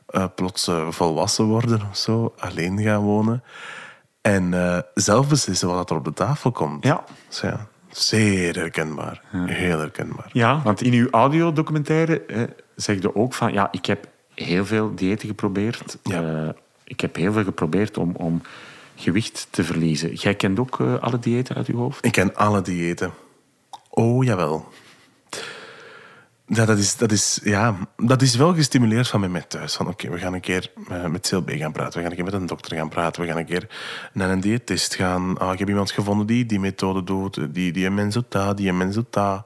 [0.06, 3.42] eh, plots eh, volwassen worden of zo, alleen gaan wonen.
[4.24, 6.84] En eh, zelf beslissen wat er op de tafel komt.
[6.84, 7.04] Ja.
[7.28, 9.22] Dus ja, zeer herkenbaar.
[9.30, 10.30] Heel herkenbaar.
[10.32, 12.42] Ja, want in uw audiodocumentaire eh,
[12.76, 13.52] zeg je ook van...
[13.52, 15.98] Ja, ik heb heel veel diëten geprobeerd.
[16.02, 16.54] Ja.
[16.84, 18.42] Ik heb heel veel geprobeerd om, om
[18.96, 20.14] gewicht te verliezen.
[20.14, 22.04] Jij kent ook alle diëten uit uw hoofd?
[22.04, 23.12] Ik ken alle diëten.
[23.90, 24.68] Oh, jawel.
[26.46, 29.74] Ja, dat is, dat is, ja, dat is wel gestimuleerd van mij met thuis.
[29.74, 31.94] Van oké, we gaan een keer eh, met CLB gaan praten.
[31.94, 33.22] We gaan een keer met een dokter gaan praten.
[33.22, 33.68] We gaan een keer
[34.12, 35.38] naar een diëtist gaan.
[35.38, 37.54] Ah, ik heb iemand gevonden die die methode doet.
[37.54, 39.44] Die, die een menzota, die een menzota.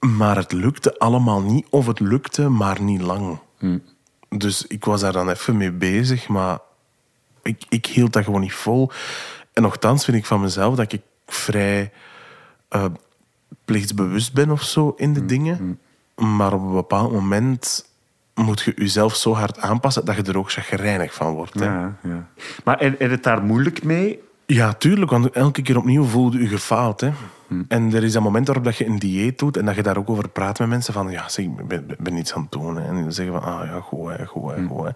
[0.00, 1.66] Maar het lukte allemaal niet.
[1.70, 3.38] Of het lukte, maar niet lang.
[4.28, 6.28] Dus ik was daar dan even mee bezig.
[6.28, 6.58] Maar
[7.42, 8.90] ik, ik hield dat gewoon niet vol.
[9.52, 11.92] En nogthans vind ik van mezelf dat ik vrij
[12.68, 12.84] eh,
[13.64, 15.78] plichtsbewust ben of zo in de dingen.
[16.16, 17.88] Maar op een bepaald moment
[18.34, 21.54] moet je jezelf zo hard aanpassen dat je er ook chagrijnig van wordt.
[21.54, 21.64] Hè?
[21.64, 22.28] Ja, ja.
[22.64, 24.20] Maar je het daar moeilijk mee?
[24.46, 27.00] Ja, tuurlijk, want elke keer opnieuw voelde je gefaald.
[27.00, 27.10] Hè.
[27.68, 29.96] En er is een moment waarop dat je een dieet doet en dat je daar
[29.96, 32.76] ook over praat met mensen van ja, zeg, ik ben, ben- iets aan het doen.
[32.76, 32.88] Hè.
[32.88, 34.84] En die zeggen van, ah ja, goed, hè, goed, hè, goed.
[34.84, 34.90] Hè.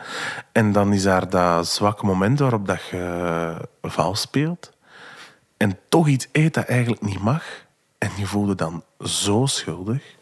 [0.53, 4.73] En dan is daar dat zwakke moment waarop dat je vals speelt
[5.57, 7.64] en toch iets eet dat eigenlijk niet mag.
[8.05, 10.17] En je voelt je dan zo schuldig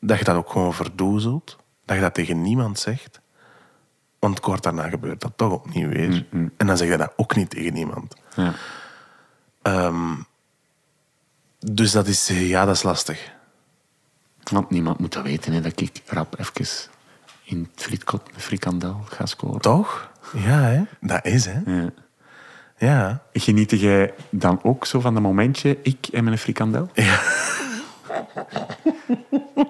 [0.00, 1.56] dat je dat ook gewoon verdoezelt.
[1.84, 3.20] Dat je dat tegen niemand zegt.
[4.18, 6.26] Want kort daarna gebeurt dat toch opnieuw weer.
[6.56, 8.14] En dan zeg je dat ook niet tegen niemand.
[8.36, 8.52] Ja.
[9.62, 10.14] Ehm,
[11.58, 13.32] dus dat is, ja, dat is lastig.
[14.50, 16.90] Want niemand moet dat weten, hè, dat ik rap even
[17.42, 19.60] in het frietkot een frikandel ga scoren.
[19.60, 20.10] Toch?
[20.32, 20.82] Ja, hè?
[21.00, 21.60] Dat is, hè?
[21.64, 21.92] Ja.
[22.82, 23.22] Ja.
[23.32, 26.90] Geniet jij dan ook zo van dat momentje, ik en mijn frikandel?
[26.94, 27.20] Ja.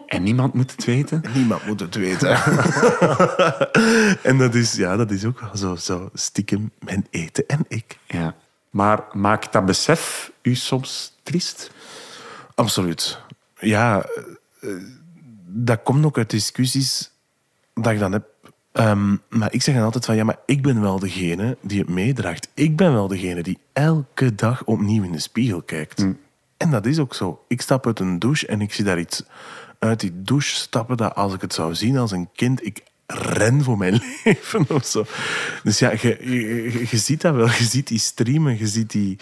[0.07, 1.23] En niemand moet het weten?
[1.35, 2.29] Niemand moet het weten.
[4.31, 7.99] en dat is, ja, dat is ook wel zo, zo stiekem mijn eten en ik.
[8.07, 8.35] Ja.
[8.71, 11.71] Maar maakt dat besef u soms triest?
[12.55, 13.19] Absoluut.
[13.59, 14.07] Ja,
[14.61, 14.71] eh,
[15.47, 17.11] dat komt ook uit discussies
[17.75, 18.32] dat ik dan heb.
[18.73, 21.89] Ehm, maar ik zeg dan altijd van, ja, maar ik ben wel degene die het
[21.89, 22.49] meedraagt.
[22.55, 26.07] Ik ben wel degene die elke dag opnieuw in de spiegel kijkt.
[26.57, 27.45] En dat is ook zo.
[27.49, 29.25] Ik stap uit een douche en ik zie daar iets
[29.79, 33.63] uit die douche stappen dat als ik het zou zien als een kind, ik ren
[33.63, 35.05] voor mijn leven of zo.
[35.63, 37.47] Dus ja, je, je, je ziet dat wel.
[37.47, 39.19] Je ziet die streamen, je ziet die...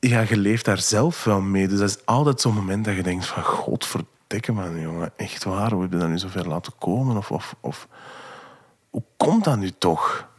[0.00, 1.68] Ja, je leeft daar zelf wel mee.
[1.68, 4.06] Dus dat is altijd zo'n moment dat je denkt van...
[4.52, 5.12] Man, jongen.
[5.16, 7.16] Echt waar, hoe heb je dat nu zo ver laten komen?
[7.16, 7.88] Of, of, of
[8.90, 10.32] hoe komt dat nu toch?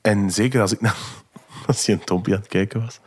[0.00, 0.96] En zeker als ik naar
[1.66, 3.00] als je een tompje aan het kijken was,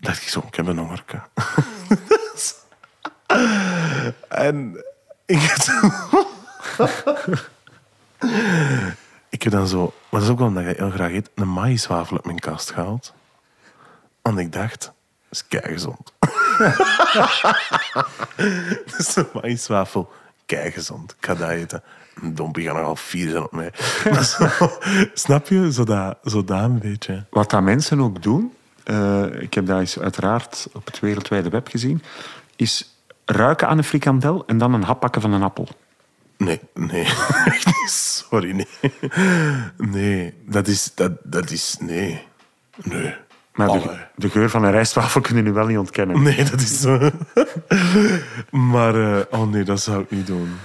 [0.00, 1.22] dacht ik zo, ik heb een hongerke.
[4.28, 4.84] en
[5.26, 5.58] ik heb,
[9.28, 11.52] ik heb dan zo, maar dat is ook wel omdat je heel graag eet, een
[11.52, 13.14] maïswafel uit mijn kast gehaald.
[14.22, 14.92] En ik dacht, dat
[15.30, 16.12] is keigezond.
[18.96, 20.12] dus een maïswafel,
[20.46, 21.14] keigezond.
[21.18, 21.82] Ik ga dat eten.
[22.22, 23.72] Een dompie gaat nogal vier zijn op mij.
[24.22, 24.48] Zo,
[25.14, 25.72] snap je?
[25.72, 27.24] Zo dat, zo dat een beetje.
[27.30, 28.52] Wat dat mensen ook doen,
[28.84, 32.02] eh, ik heb dat eens uiteraard op het wereldwijde web gezien,
[32.56, 35.68] is ruiken aan een frikandel en dan een hap pakken van een appel.
[36.36, 37.06] Nee, nee.
[37.86, 38.92] Sorry, nee.
[39.76, 40.92] Nee, dat is...
[40.94, 41.76] Dat, dat is...
[41.80, 42.22] Nee.
[42.82, 43.14] Nee.
[43.56, 46.22] Maar de, geur van een rijstwafel kunnen nu wel niet ontkennen.
[46.22, 46.98] Nee, dat is zo.
[48.72, 49.16] maar...
[49.16, 50.56] eh, oh nee, dat zou ik niet doen.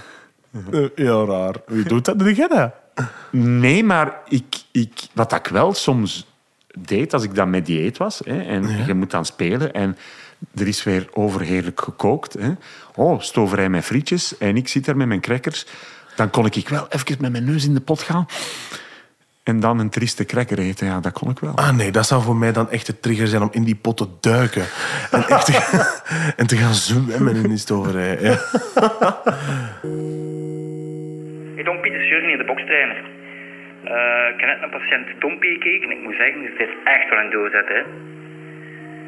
[0.72, 1.54] Eh, Heel raar.
[1.66, 2.18] Wie doet dat?
[2.18, 2.72] Doe jij dat?
[3.30, 6.26] Nee, maar ik, ik, wat ik wel soms
[6.78, 9.96] deed als ik dan met dieet was, hè, en je moet dan spelen en
[10.54, 12.32] er is weer overheerlijk gekookt.
[12.32, 12.52] Hè.
[12.94, 15.66] Oh, stoverij met frietjes en ik zit daar met mijn crackers.
[16.16, 18.26] Dan kon ik wel even met mijn neus in de pot gaan
[19.44, 20.86] en dan een trieste cracker eten.
[20.86, 21.56] Ja, dat kon ik wel.
[21.56, 23.96] Ah nee, dat zou voor mij dan echt de trigger zijn om in die pot
[23.96, 24.64] te duiken.
[25.10, 25.86] En, echt te, gaan-
[26.40, 28.18] en te gaan zwemmen in die stoverij.
[28.20, 28.36] Ja.
[31.54, 32.96] Hey Dompie, de Jurgen hier, de bokstrainer.
[33.84, 37.08] Eh, ik heb net naar patiënt Dompie gekeken en ik moet zeggen, het is echt
[37.10, 37.68] wel een doorzet.
[37.68, 37.82] Hè.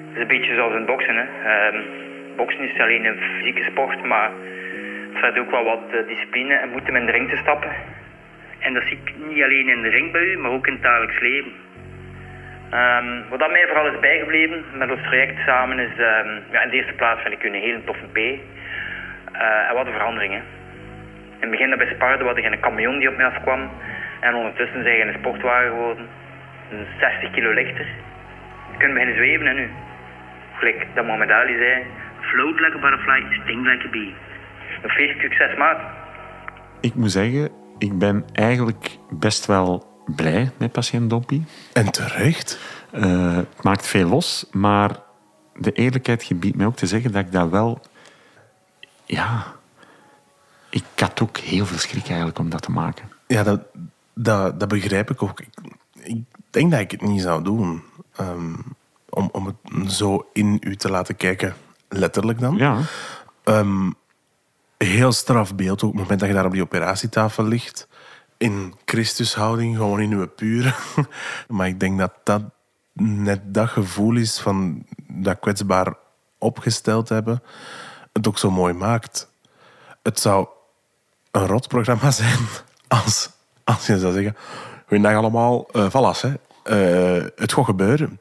[0.09, 1.17] Het is een beetje zoals in boksen.
[1.17, 1.27] Hè.
[1.53, 1.79] Ehm,
[2.37, 4.31] boksen is niet alleen een fysieke sport, maar
[5.11, 7.73] het vergt ook wel wat eh, discipline en moed om in de ring te stappen.
[8.65, 10.83] En dat zie ik niet alleen in de ring bij u, maar ook in het
[10.83, 11.53] dagelijks leven.
[12.71, 16.71] Ehm, wat dat mij vooral is bijgebleven met ons traject samen is, ehm, ja, in
[16.71, 18.17] de eerste plaats vind ik u een hele toffe P.
[18.17, 20.33] Eh, en wat een verandering.
[20.35, 20.43] In
[21.41, 23.71] het begin bij Sparta had ik een camion die op mij afkwam.
[24.21, 26.07] En ondertussen zijn je een sportwagen geworden.
[26.71, 27.87] Een 60 kilo lichter.
[28.73, 29.71] Je kunt beginnen zweven en nu.
[30.55, 31.83] Gelijk dat Mohamed Ali zei.
[32.21, 34.15] Float like a butterfly, sting like a bee.
[34.83, 35.81] Een feest succes, maat.
[36.81, 41.45] Ik moet zeggen, ik ben eigenlijk best wel blij met patiënt Dompie.
[41.73, 42.59] En terecht.
[42.91, 45.01] Eh, het maakt veel los, maar
[45.57, 47.81] de eerlijkheid gebiedt mij ook te zeggen dat ik dat wel...
[49.05, 49.53] Ja...
[50.71, 53.11] Ik had ook heel veel schrik eigenlijk om dat te maken.
[53.27, 53.61] Ja, dat,
[54.15, 55.41] dat, dat begrijp ik ook.
[55.41, 55.49] Ik,
[56.03, 57.83] ik denk dat ik het niet zou doen.
[58.17, 58.55] Ehm,
[59.09, 61.55] om, om het zo in u te laten kijken.
[61.89, 62.57] Letterlijk dan.
[62.57, 62.79] Ja.
[63.45, 63.91] Ehm,
[64.85, 65.91] heel straf beeld ook.
[65.91, 67.89] Op het moment dat je daar op die operatietafel ligt.
[68.37, 70.75] In Christushouding, gewoon in uw pure.
[71.49, 72.43] maar ik denk dat dat
[72.93, 75.95] net dat gevoel is van dat kwetsbaar
[76.39, 77.43] opgesteld hebben.
[78.13, 79.31] Het ook zo mooi maakt.
[80.03, 80.49] Het zou
[81.31, 82.39] een rotprogramma zijn
[82.89, 83.31] als,
[83.65, 84.37] als je zou zeggen...
[84.87, 86.33] Goedendag allemaal, uh, vallas, hè.
[86.63, 88.21] Eh, het gaat gebeuren.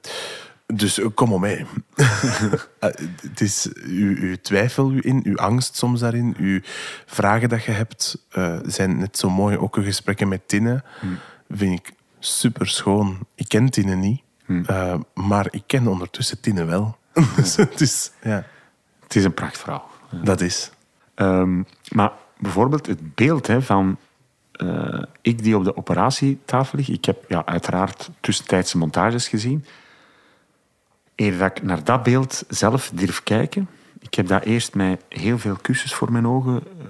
[0.76, 1.66] Dus eh, kom maar mee.
[1.96, 2.90] Eh,
[3.22, 6.60] het is uw, uw twijfel in, uw angst soms daarin, uw
[7.06, 9.58] vragen dat je hebt, eh, zijn net zo mooi.
[9.58, 10.84] Ook uw gesprekken met Tinne
[11.50, 13.20] vind ik super schoon.
[13.36, 14.22] Ik ken Tinne niet,
[14.66, 16.98] eh, maar ik ken ondertussen Tinne wel.
[17.36, 18.46] dus het is, ja,
[19.04, 19.84] Het is een prachtvrouw.
[20.24, 20.72] dat is.
[21.16, 23.98] Ehm, maar bijvoorbeeld het beeld hè, van
[25.22, 26.90] ik die op de operatietafel lig.
[26.90, 29.66] Ik heb ja, uiteraard tussentijdse montages gezien.
[31.16, 33.70] Eer dat ik naar dat beeld zelf durf kijken.
[34.00, 36.86] Ik heb dat eerst met heel veel kussens voor mijn ogen eh,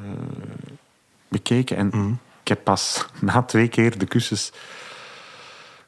[1.28, 1.78] bekeken.
[1.78, 4.52] En ik heb pas na twee keer de kussens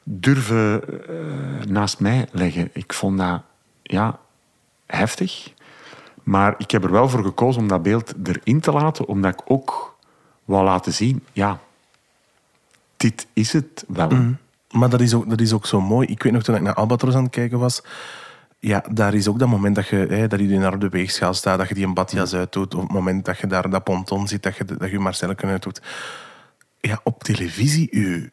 [0.04, 2.70] durven eh, naast mij leggen.
[2.74, 3.42] Ik vond dat
[3.82, 4.20] ja,
[4.86, 5.54] heftig.
[6.24, 9.42] Maar ik heb er wel voor gekozen om dat beeld erin te laten, omdat ik
[9.46, 9.98] ook
[10.46, 11.60] wou laten zien, ja,
[12.98, 14.10] dit is het wel.
[14.72, 16.08] Maar dat is, ook, dat is ook zo mooi.
[16.08, 17.82] Ik weet nog toen ik naar Albatros aan het kijken was.
[18.66, 21.34] Ja, daar is ook dat moment dat je, hè, dat je naar op de weegschaal
[21.34, 22.76] staat, dat je die een badjas uitdoet.
[22.76, 25.82] Of het moment dat je daar dat ponton ziet, dat je, dat je Marcelken uitdoet.
[26.80, 28.32] Ja, op televisie, u,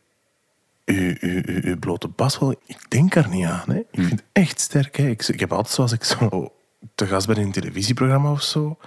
[0.85, 3.65] u, u, u, uw blote bas wel, ik denk er niet aan.
[3.67, 3.79] Hè.
[3.79, 4.97] Ik vind het echt sterk.
[4.97, 5.09] Hè.
[5.09, 6.53] Ik, ik heb altijd, zoals ik zo
[6.95, 8.79] te gast ben in een televisieprogramma of zo,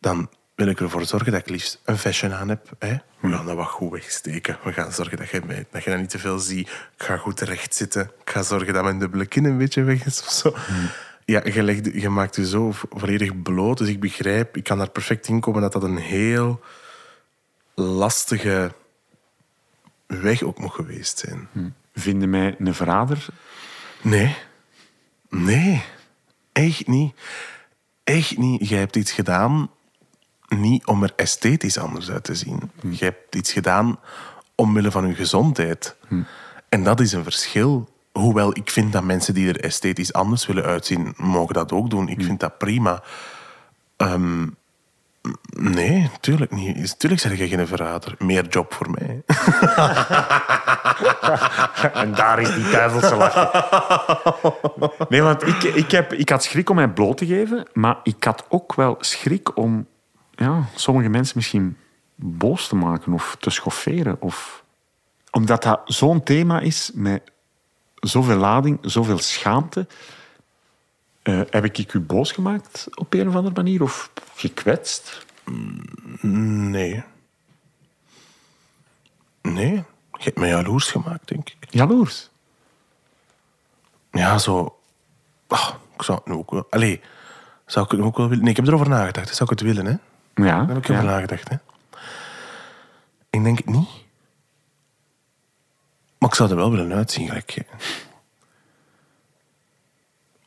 [0.00, 2.70] dan wil ik ervoor zorgen dat ik liefst een fashion aan heb.
[2.78, 2.96] Hè.
[3.20, 4.58] We gaan dat wat goed wegsteken.
[4.64, 6.68] We gaan zorgen dat je, mij- dat je dat niet te veel ziet.
[6.68, 8.02] Ik ga goed terecht zitten.
[8.24, 10.54] Ik ga zorgen dat mijn dubbele kin een beetje weg is of zo.
[11.24, 13.78] Ja, je, legt, je maakt je zo vo- volledig bloot.
[13.78, 16.60] Dus ik begrijp, ik kan daar perfect in komen dat dat een heel
[17.74, 18.72] lastige
[20.06, 21.48] weg ook moet geweest zijn.
[21.94, 23.26] Vinden mij een verrader?
[24.02, 24.36] Nee.
[25.28, 25.82] Nee.
[26.52, 27.14] Echt niet.
[28.04, 28.68] Echt niet.
[28.68, 29.70] Jij hebt iets gedaan
[30.54, 32.70] niet om er esthetisch anders uit te zien.
[32.90, 33.98] Je hebt iets gedaan
[34.54, 35.96] omwille van je gezondheid.
[36.68, 37.88] En dat is een verschil.
[38.12, 42.08] Hoewel ik vind dat mensen die er esthetisch anders willen uitzien, mogen dat ook doen.
[42.08, 43.02] Ik vind dat prima.
[43.96, 44.46] Ehm,
[45.50, 46.98] nee, tuurlijk niet.
[46.98, 48.14] Tuurlijk zeg je geen verrader.
[48.18, 49.22] Meer job voor mij.
[51.92, 53.50] En daar is die duivelse lach.
[55.08, 58.24] Nee, want ik, ik, heb, ik had schrik om mij bloot te geven, maar ik
[58.24, 59.86] had ook wel schrik om
[60.36, 61.76] ja, sommige mensen misschien
[62.14, 64.20] boos te maken of te schofferen.
[64.20, 64.64] Of...
[65.30, 67.22] Omdat dat zo'n thema is met
[67.94, 69.86] zoveel lading, zoveel schaamte.
[71.22, 73.82] Eh, heb ik u boos gemaakt op een of andere manier?
[73.82, 75.26] Of gekwetst?
[76.20, 77.04] Nee.
[79.42, 79.84] Nee.
[80.12, 81.66] Je hebt mij jaloers gemaakt, denk ik.
[81.70, 82.30] Jaloers?
[84.10, 84.78] Ja, zo...
[85.46, 86.66] Ah, ik zou het nu ook wel...
[86.70, 87.00] Allee,
[87.66, 88.42] zou ik het nu ook wel willen...
[88.42, 89.34] Nee, ik heb erover nagedacht.
[89.34, 89.94] Zou ik het willen, hè?
[90.34, 90.58] Ja.
[90.64, 90.94] Daar heb ik ja.
[90.94, 91.56] over nagedacht, hè?
[93.30, 93.88] Ik denk het niet.
[96.18, 97.64] Maar ik zou er wel willen uitzien, gelijk.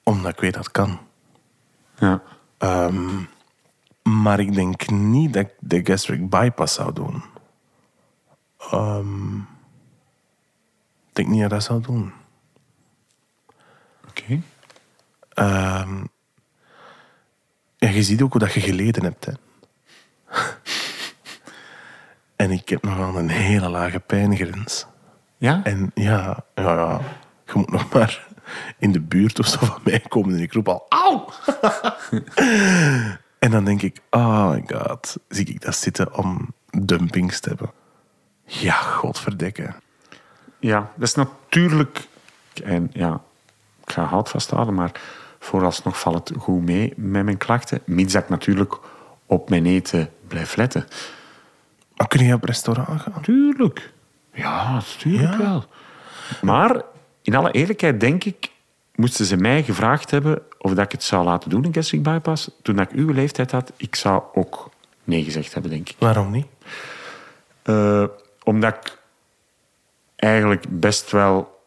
[0.04, 1.00] Omdat ik weet dat het kan.
[2.00, 2.22] Ja.
[2.58, 3.22] Ehm,
[4.04, 7.24] maar ik denk niet dat ik de gastric bypass zou doen.
[8.58, 12.14] Ehm, ik denk niet dat ik dat zou doen.
[14.08, 14.42] Oké.
[15.30, 16.04] Ehm,
[17.78, 19.26] ja, je ziet ook hoe dat je geleden hebt.
[19.26, 19.32] Hè.
[22.38, 24.86] En ik heb nogal een hele lage pijngrens.
[25.38, 25.62] Ja?
[25.64, 27.02] En ja, ja, ja,
[27.46, 28.28] je moet nog maar
[28.78, 31.30] in de buurt of zo van mij komen en ik roep al, auw!
[33.40, 37.72] en dan denk ik, oh my god, zie ik dat zitten om dumpings te hebben.
[38.44, 39.74] Ja, godverdikke.
[40.60, 42.08] Ja, dat is natuurlijk...
[42.64, 43.22] En ja,
[43.86, 45.02] ik ga hout vasthouden, maar
[45.40, 47.82] vooralsnog valt het goed mee met mijn klachten.
[47.86, 48.78] Mits dat ik natuurlijk
[49.26, 50.88] op mijn eten blijf letten.
[51.98, 53.22] Maar kun je op restaurant gaan?
[53.22, 53.94] Tuurlijk.
[54.34, 55.38] Ja, natuurlijk Ja.
[55.38, 55.66] wel.
[56.42, 56.82] Maar
[57.22, 58.52] in alle eerlijkheid denk ik,
[58.96, 62.50] moesten ze mij gevraagd hebben of dat ik het zou laten doen, een gastric bypass,
[62.62, 64.70] toen ik uw leeftijd had, ik zou ook
[65.04, 65.96] nee gezegd hebben, denk ik.
[66.00, 66.46] Waarom niet?
[67.64, 68.04] Eh,
[68.44, 68.98] omdat ik
[70.16, 71.60] eigenlijk best wel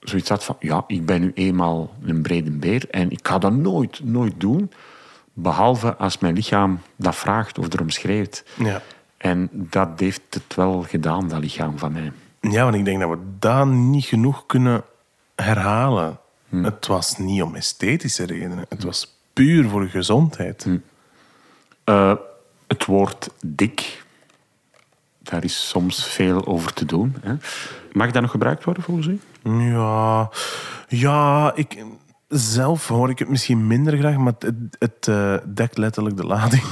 [0.00, 3.52] zoiets had van, ja, ik ben nu eenmaal een brede beer en ik ga dat
[3.52, 4.72] nooit, nooit doen,
[5.32, 8.44] behalve als mijn lichaam dat vraagt of erom schreeuwt.
[8.58, 8.82] Ja.
[9.22, 12.12] En dat heeft het wel gedaan, dat lichaam van mij.
[12.40, 14.84] Ja, want ik denk dat we dat niet genoeg kunnen
[15.34, 16.18] herhalen.
[16.48, 18.64] Het was niet om esthetische redenen.
[18.68, 20.66] Het was puur voor gezondheid.
[21.84, 22.14] Eh,
[22.66, 24.04] het woord dik,
[25.18, 27.16] daar is soms veel over te doen.
[27.20, 27.34] Hè.
[27.92, 29.20] Mag dat nog gebruikt worden volgens u?
[29.42, 30.30] Ja,
[30.88, 31.84] ja ik,
[32.28, 36.62] zelf hoor ik het misschien minder graag, maar het, het eh, dekt letterlijk de lading.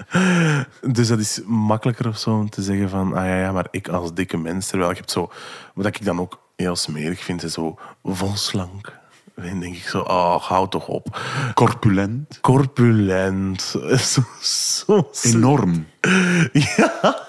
[0.96, 3.88] dus dat is makkelijker of zo om te zeggen van, ah ja, ja, maar ik
[3.88, 5.30] als dikke mens, terwijl je hebt zo,
[5.74, 9.00] wat ik dan ook heel smerig vind, is zo volslank.
[9.34, 11.20] Dan denk ik zo, oh, hou toch op.
[11.54, 12.40] Corpulent.
[12.40, 13.60] Corpulent.
[14.00, 15.86] Zo, zo Enorm.
[16.52, 17.20] Ja.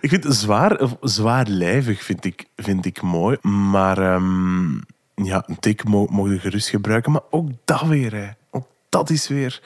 [0.00, 3.36] ik vind het zwaar, zwaarlijvig vind ik, vind ik mooi.
[3.42, 4.72] Maar ehm,
[5.14, 7.12] ja, een tik mo mogen gerust gebruiken.
[7.12, 8.28] Maar ook dat weer, hè.
[8.50, 9.62] Ook dat is weer...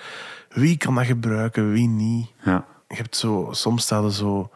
[0.55, 2.31] Wie kan dat gebruiken, wie niet?
[2.45, 2.65] Ja.
[2.89, 3.49] Je hebt zo...
[3.51, 4.51] Soms staan er zo...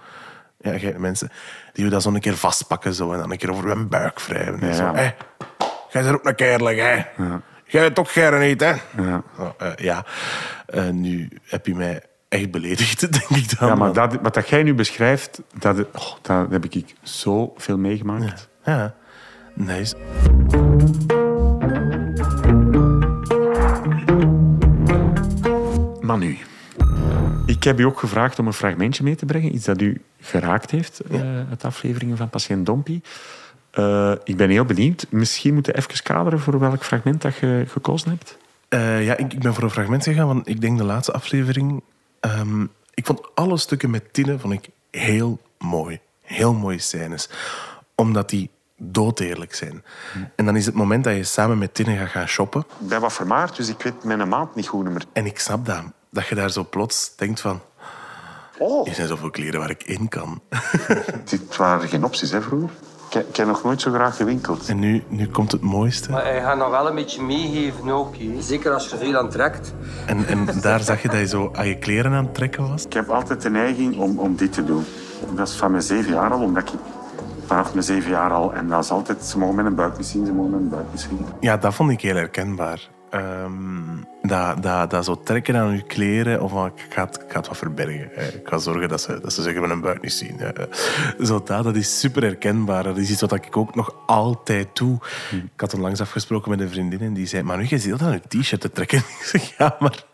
[0.60, 1.30] Ja, je hebt mensen
[1.72, 4.60] die dat zo een keer vastpakken zo, en dan een keer over hun buik wrijven.
[4.60, 4.74] En Ja.
[4.74, 5.14] Zo, hé,
[5.90, 7.02] jij bent ook een kerel, hè.
[7.64, 8.72] Jij bent toch geren niet, hè?
[9.02, 9.22] Ja.
[9.38, 10.04] Oh, eh, ja.
[10.66, 13.68] Eh, nu heb je mij echt beledigd, denk ik dan.
[13.68, 17.78] Ja, maar dat, wat dat jij nu beschrijft, dat, oh, dat heb ik zo veel
[17.78, 18.48] meegemaakt.
[18.64, 18.94] Ja,
[19.54, 19.96] nice.
[26.08, 26.38] Maar nu,
[27.46, 29.54] ik heb u ook gevraagd om een fragmentje mee te brengen.
[29.54, 33.02] Iets dat u geraakt heeft eh uit afleveringen van Patiënt Dompie.
[33.70, 35.06] Eh, ik ben heel benieuwd.
[35.10, 38.38] Misschien moeten we even kaderen voor welk fragment dat je gekozen hebt.
[38.68, 41.82] Eh, ja, ik, ik ben voor een fragment gegaan, want ik denk de laatste aflevering...
[42.20, 42.62] ehm,
[42.94, 46.00] ik vond alle stukken met Tine vond ik heel mooi.
[46.22, 47.30] Heel mooie scènes.
[47.94, 49.84] Omdat die doodeerlijk zijn.
[50.36, 52.64] En dan is het moment dat je samen met Tine gaat gaan shoppen.
[52.80, 55.04] Ik ben wat vermaard, dus ik weet mijn maat niet goed meer.
[55.12, 55.82] En ik snap dat.
[56.10, 57.60] Dat je daar zo plots denkt van...
[58.58, 58.88] Oh.
[58.88, 60.40] Er zijn zoveel kleren waar ik in kan.
[61.30, 62.70] Dit waren geen opties, hè, vroeger.
[63.10, 64.68] Ik, ik heb nog nooit zo graag gewinkeld.
[64.68, 66.10] En nu, nu komt het mooiste.
[66.10, 68.16] Maar hij gaat nog wel een beetje meegeven ook.
[68.16, 68.42] hè.
[68.42, 69.74] Zeker als je veel aan trekt.
[70.06, 72.84] En, en daar zag je dat je zo aan je kleren aan het trekken was.
[72.84, 74.84] Ik heb altijd de neiging om, om dit te doen.
[75.34, 76.78] Dat is van mijn zeven jaar al, omdat ik
[77.46, 78.54] vanaf mijn zeven jaar al...
[78.54, 81.00] En dat is altijd, ze mogen mijn buik niet zien, ze mogen mijn buik niet
[81.00, 81.26] zien.
[81.40, 82.88] Ja, dat vond ik heel herkenbaar.
[83.10, 87.38] Ehm, dat, dat, dat zo trekken aan je kleren, of ik ga het, ik ga
[87.38, 88.10] het wat verbergen.
[88.34, 90.40] Ik ga zorgen dat ze, dat ze zeggen, buik niet zien.
[91.22, 92.82] Zo dat, dat is super herkenbaar.
[92.82, 94.98] Dat is iets wat ik ook nog altijd doe.
[95.30, 98.20] Ik had onlangs afgesproken met een vriendin en die zei, maar nu, je zit aan
[98.28, 98.98] je t-shirt te trekken.
[99.18, 100.04] Ik zeg, ja, maar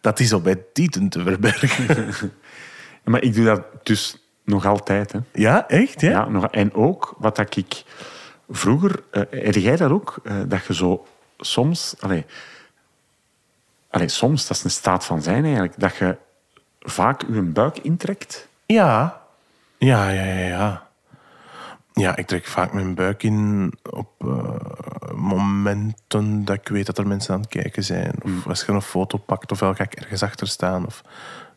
[0.00, 2.32] dat is op bij tieten te verbergen.
[3.04, 5.12] Maar ik doe dat dus nog altijd.
[5.12, 5.18] Hè.
[5.32, 6.00] Ja, echt?
[6.00, 6.10] Ja?
[6.10, 7.84] Ja, nog, en ook wat dat ik
[8.48, 9.02] vroeger...
[9.30, 10.16] heb jij dat ook?
[10.24, 11.06] Eh, dat je zo
[11.38, 11.94] soms...
[12.00, 12.24] Allee,
[13.90, 15.80] allee, soms, dat is een staat van zijn eigenlijk.
[15.80, 16.16] Dat je
[16.80, 18.48] vaak je buik intrekt.
[18.66, 19.20] Ja.
[19.78, 20.86] Ja, ja, ja, ja.
[21.92, 27.06] Ja, ik trek vaak mijn buik in op eh, momenten dat ik weet dat er
[27.06, 28.14] mensen aan het kijken zijn.
[28.22, 30.86] Of als je een foto pakt, ofwel ga ik ergens achter staan.
[30.86, 31.02] Of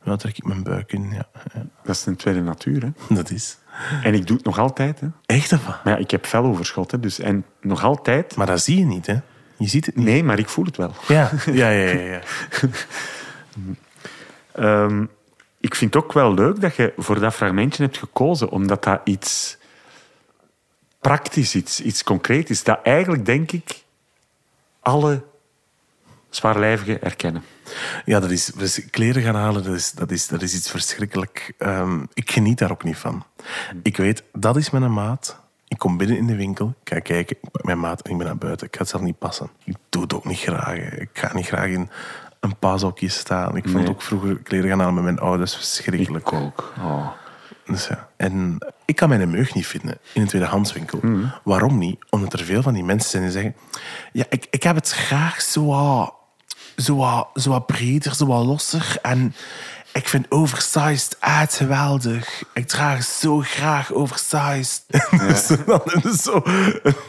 [0.04, 1.12] dan trek ik mijn buik in.
[1.12, 1.66] Ja, ja.
[1.84, 2.82] Dat is een tweede natuur.
[2.82, 2.90] Hè.
[3.16, 3.58] Dat is.
[4.04, 5.00] En ik doe het nog altijd.
[5.00, 5.08] Hè.
[5.26, 5.84] Echt of wat?
[5.84, 6.92] Maar ja, ik heb veloverschot.
[6.92, 8.36] Hè, dus, en nog altijd...
[8.36, 9.18] Maar dat zie je niet, hè?
[9.60, 10.06] Je ziet het niet.
[10.06, 10.94] Nee, maar ik voel het wel.
[11.08, 12.02] Ja, ja, ja, ja.
[12.02, 12.22] ja.
[14.52, 15.06] Ehm,
[15.60, 19.02] ik vind het ook wel leuk dat je voor dat fragmentje hebt gekozen, omdat dat
[19.04, 19.58] iets
[21.00, 22.64] praktisch, iets, iets concreet is.
[22.64, 23.84] Dat eigenlijk, denk ik,
[24.80, 25.24] alle
[26.30, 27.44] zwaarlijvigen erkennen.
[28.06, 31.54] Ja, dat is, dus kleren gaan halen, dat is, dat is, dat is iets verschrikkelijk.
[31.58, 33.26] Ehm, ik geniet daar ook niet van.
[33.84, 35.40] Ik weet, dat is mijn maat.
[35.70, 38.18] Ik kom binnen in de winkel, ik ga kijken, ik pak mijn maat en ik
[38.18, 38.68] ben naar buiten.
[38.68, 39.50] Ik ga het zelf niet passen.
[39.64, 40.76] Ik doe het ook niet graag.
[40.78, 41.00] hè.
[41.02, 41.90] Ik ga niet graag in
[42.40, 43.58] een pashokje staan.
[43.58, 46.28] Ik vond ook vroeger kleren gaan halen met mijn ouders verschrikkelijk.
[46.28, 46.74] Ik ook.
[46.80, 47.08] Oh.
[47.66, 48.10] Dus ja.
[48.18, 51.00] En ik kan mijn meug niet vinden in een tweedehandswinkel.
[51.02, 51.32] Mm.
[51.44, 51.98] Waarom niet?
[52.10, 53.56] Omdat er veel van die mensen zijn die zeggen...
[54.12, 56.14] Ja, ik, ik heb het graag zo wat,
[56.76, 58.98] zo zo wat breder, zo losser.
[59.02, 59.36] En
[60.00, 62.44] ik vind oversized uit geweldig.
[62.54, 64.84] Ik draag zo graag oversized.
[65.28, 66.44] Dus dan zo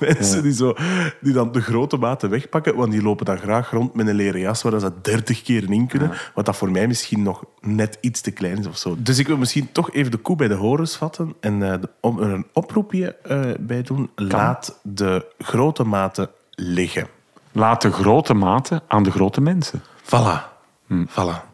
[0.01, 0.75] mensen die, zo,
[1.21, 4.41] die dan de grote maten wegpakken, want die lopen dan graag rond met een leren
[4.41, 6.13] jas waar ze 30 keer in kunnen.
[6.35, 8.97] Wat dat voor mij misschien nog net iets te klein is of zo.
[8.99, 12.19] Dus ik wil misschien toch even de koe bij de horens vatten en eh, om
[12.19, 14.11] er een oproepje eh, bij doen.
[14.15, 17.07] Laat de grote maten liggen.
[17.53, 19.83] Laat de grote maten aan de grote mensen.
[20.05, 20.49] Voilà.
[20.89, 21.50] Voilà.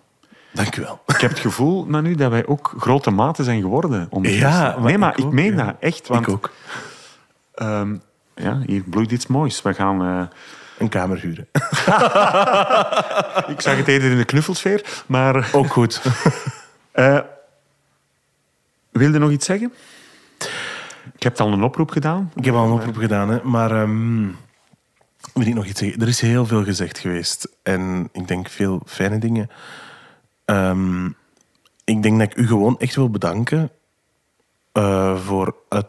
[0.57, 1.01] Dank u wel.
[1.07, 4.09] Ik heb het gevoel, Manu, dat wij ook grote maten zijn geworden.
[4.23, 5.65] Ja, maar nee, maar ik ik, ook, meen ja.
[5.65, 6.09] dat echt.
[6.09, 6.51] Want, Ik ook.
[7.55, 7.97] ehm,
[8.35, 9.63] ja, hier bloeit iets moois.
[9.63, 10.03] We gaan...
[10.03, 10.23] eh,
[10.79, 11.49] Een kamer huren.
[13.55, 15.49] ik zag het eerder in de knuffelsfeer, maar...
[15.53, 16.03] Ook goed.
[16.93, 17.19] Eh
[18.91, 19.73] wilde nog iets zeggen?
[21.15, 22.33] Ik heb al een oproep gedaan.
[22.35, 24.25] Ik heb al een oproep gedaan, hè, maar ehm,
[25.35, 26.01] wil ik nog iets zeggen?
[26.01, 29.51] Er is heel veel gezegd geweest en ik denk veel fijne dingen.
[30.47, 31.07] Ehm,
[31.85, 33.71] ik denk dat ik u gewoon echt wil bedanken
[34.73, 35.89] eh, voor het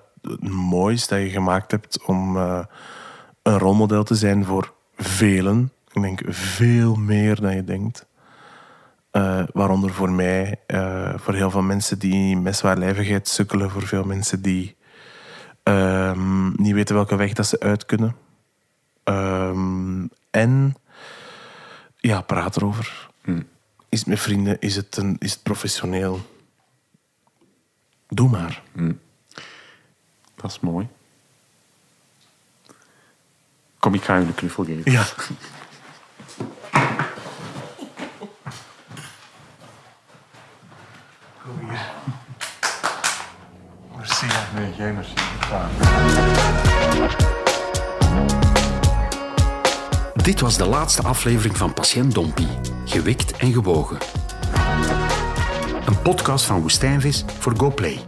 [0.49, 2.65] moois dat je gemaakt hebt om eh,
[3.41, 5.71] een rolmodel te zijn voor velen.
[5.93, 8.05] Ik denk veel meer dan je denkt.
[9.11, 10.59] Eh, waaronder voor mij,
[11.15, 12.63] voor heel veel mensen die met
[13.23, 14.75] sukkelen, voor veel mensen die
[15.63, 18.15] ehm, niet weten welke weg dat ze uit kunnen.
[19.03, 20.75] Ehm, en
[21.97, 23.09] ja, praat erover.
[23.89, 24.59] Is het met vrienden?
[24.59, 26.21] Is het, een, is het professioneel?
[28.07, 28.63] Doe maar.
[30.35, 30.87] Dat is mooi.
[33.79, 34.91] Kom, ik ga je een knuffel geven.
[34.91, 35.05] Ja.
[43.95, 44.25] Merci.
[44.55, 45.13] Nee, geen merci.
[50.27, 52.47] Dit was de laatste aflevering van Patiënt Dompie.
[52.85, 53.97] Gewikt en gewogen.
[55.85, 57.99] Een podcast van Woestijnvis voor GoPlay.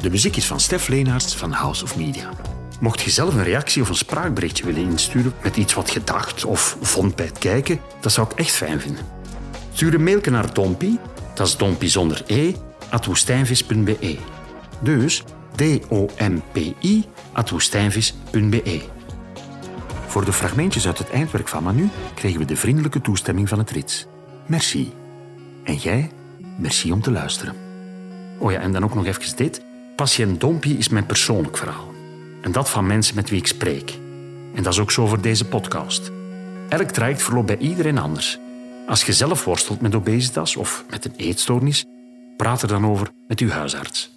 [0.00, 2.30] De muziek is van Stef Leenaerts van House of Media.
[2.80, 6.44] Mocht je zelf een reactie of een spraakberichtje willen insturen met iets wat je dacht
[6.44, 9.04] of vond bij het kijken, dat zou ik echt fijn vinden.
[9.72, 10.98] Stuur een mailje naar Dompie,
[11.34, 12.52] dat is Dompie zonder e,
[12.90, 14.18] at woestijnvis.be.
[14.80, 15.22] Dus
[15.56, 18.82] D-O-M-P-I, at woestijnvis.be.
[20.12, 23.70] Voor de fragmentjes uit het eindwerk van Manu kregen we de vriendelijke toestemming van het
[23.70, 24.06] rits.
[24.46, 24.92] Merci.
[25.64, 26.10] En jij,
[26.58, 27.54] merci om te luisteren.
[28.38, 29.64] Oh ja, en dan ook nog even dit.
[29.96, 31.92] Patiënt Dompie is mijn persoonlijk verhaal.
[32.40, 33.98] En dat van mensen met wie ik spreek.
[34.54, 36.10] En dat is ook zo voor deze podcast.
[36.68, 38.38] Elk traject verloopt bij iedereen anders.
[38.86, 41.84] Als je zelf worstelt met obesitas of met een eetstoornis,
[42.36, 44.11] praat er dan over met uw huisarts.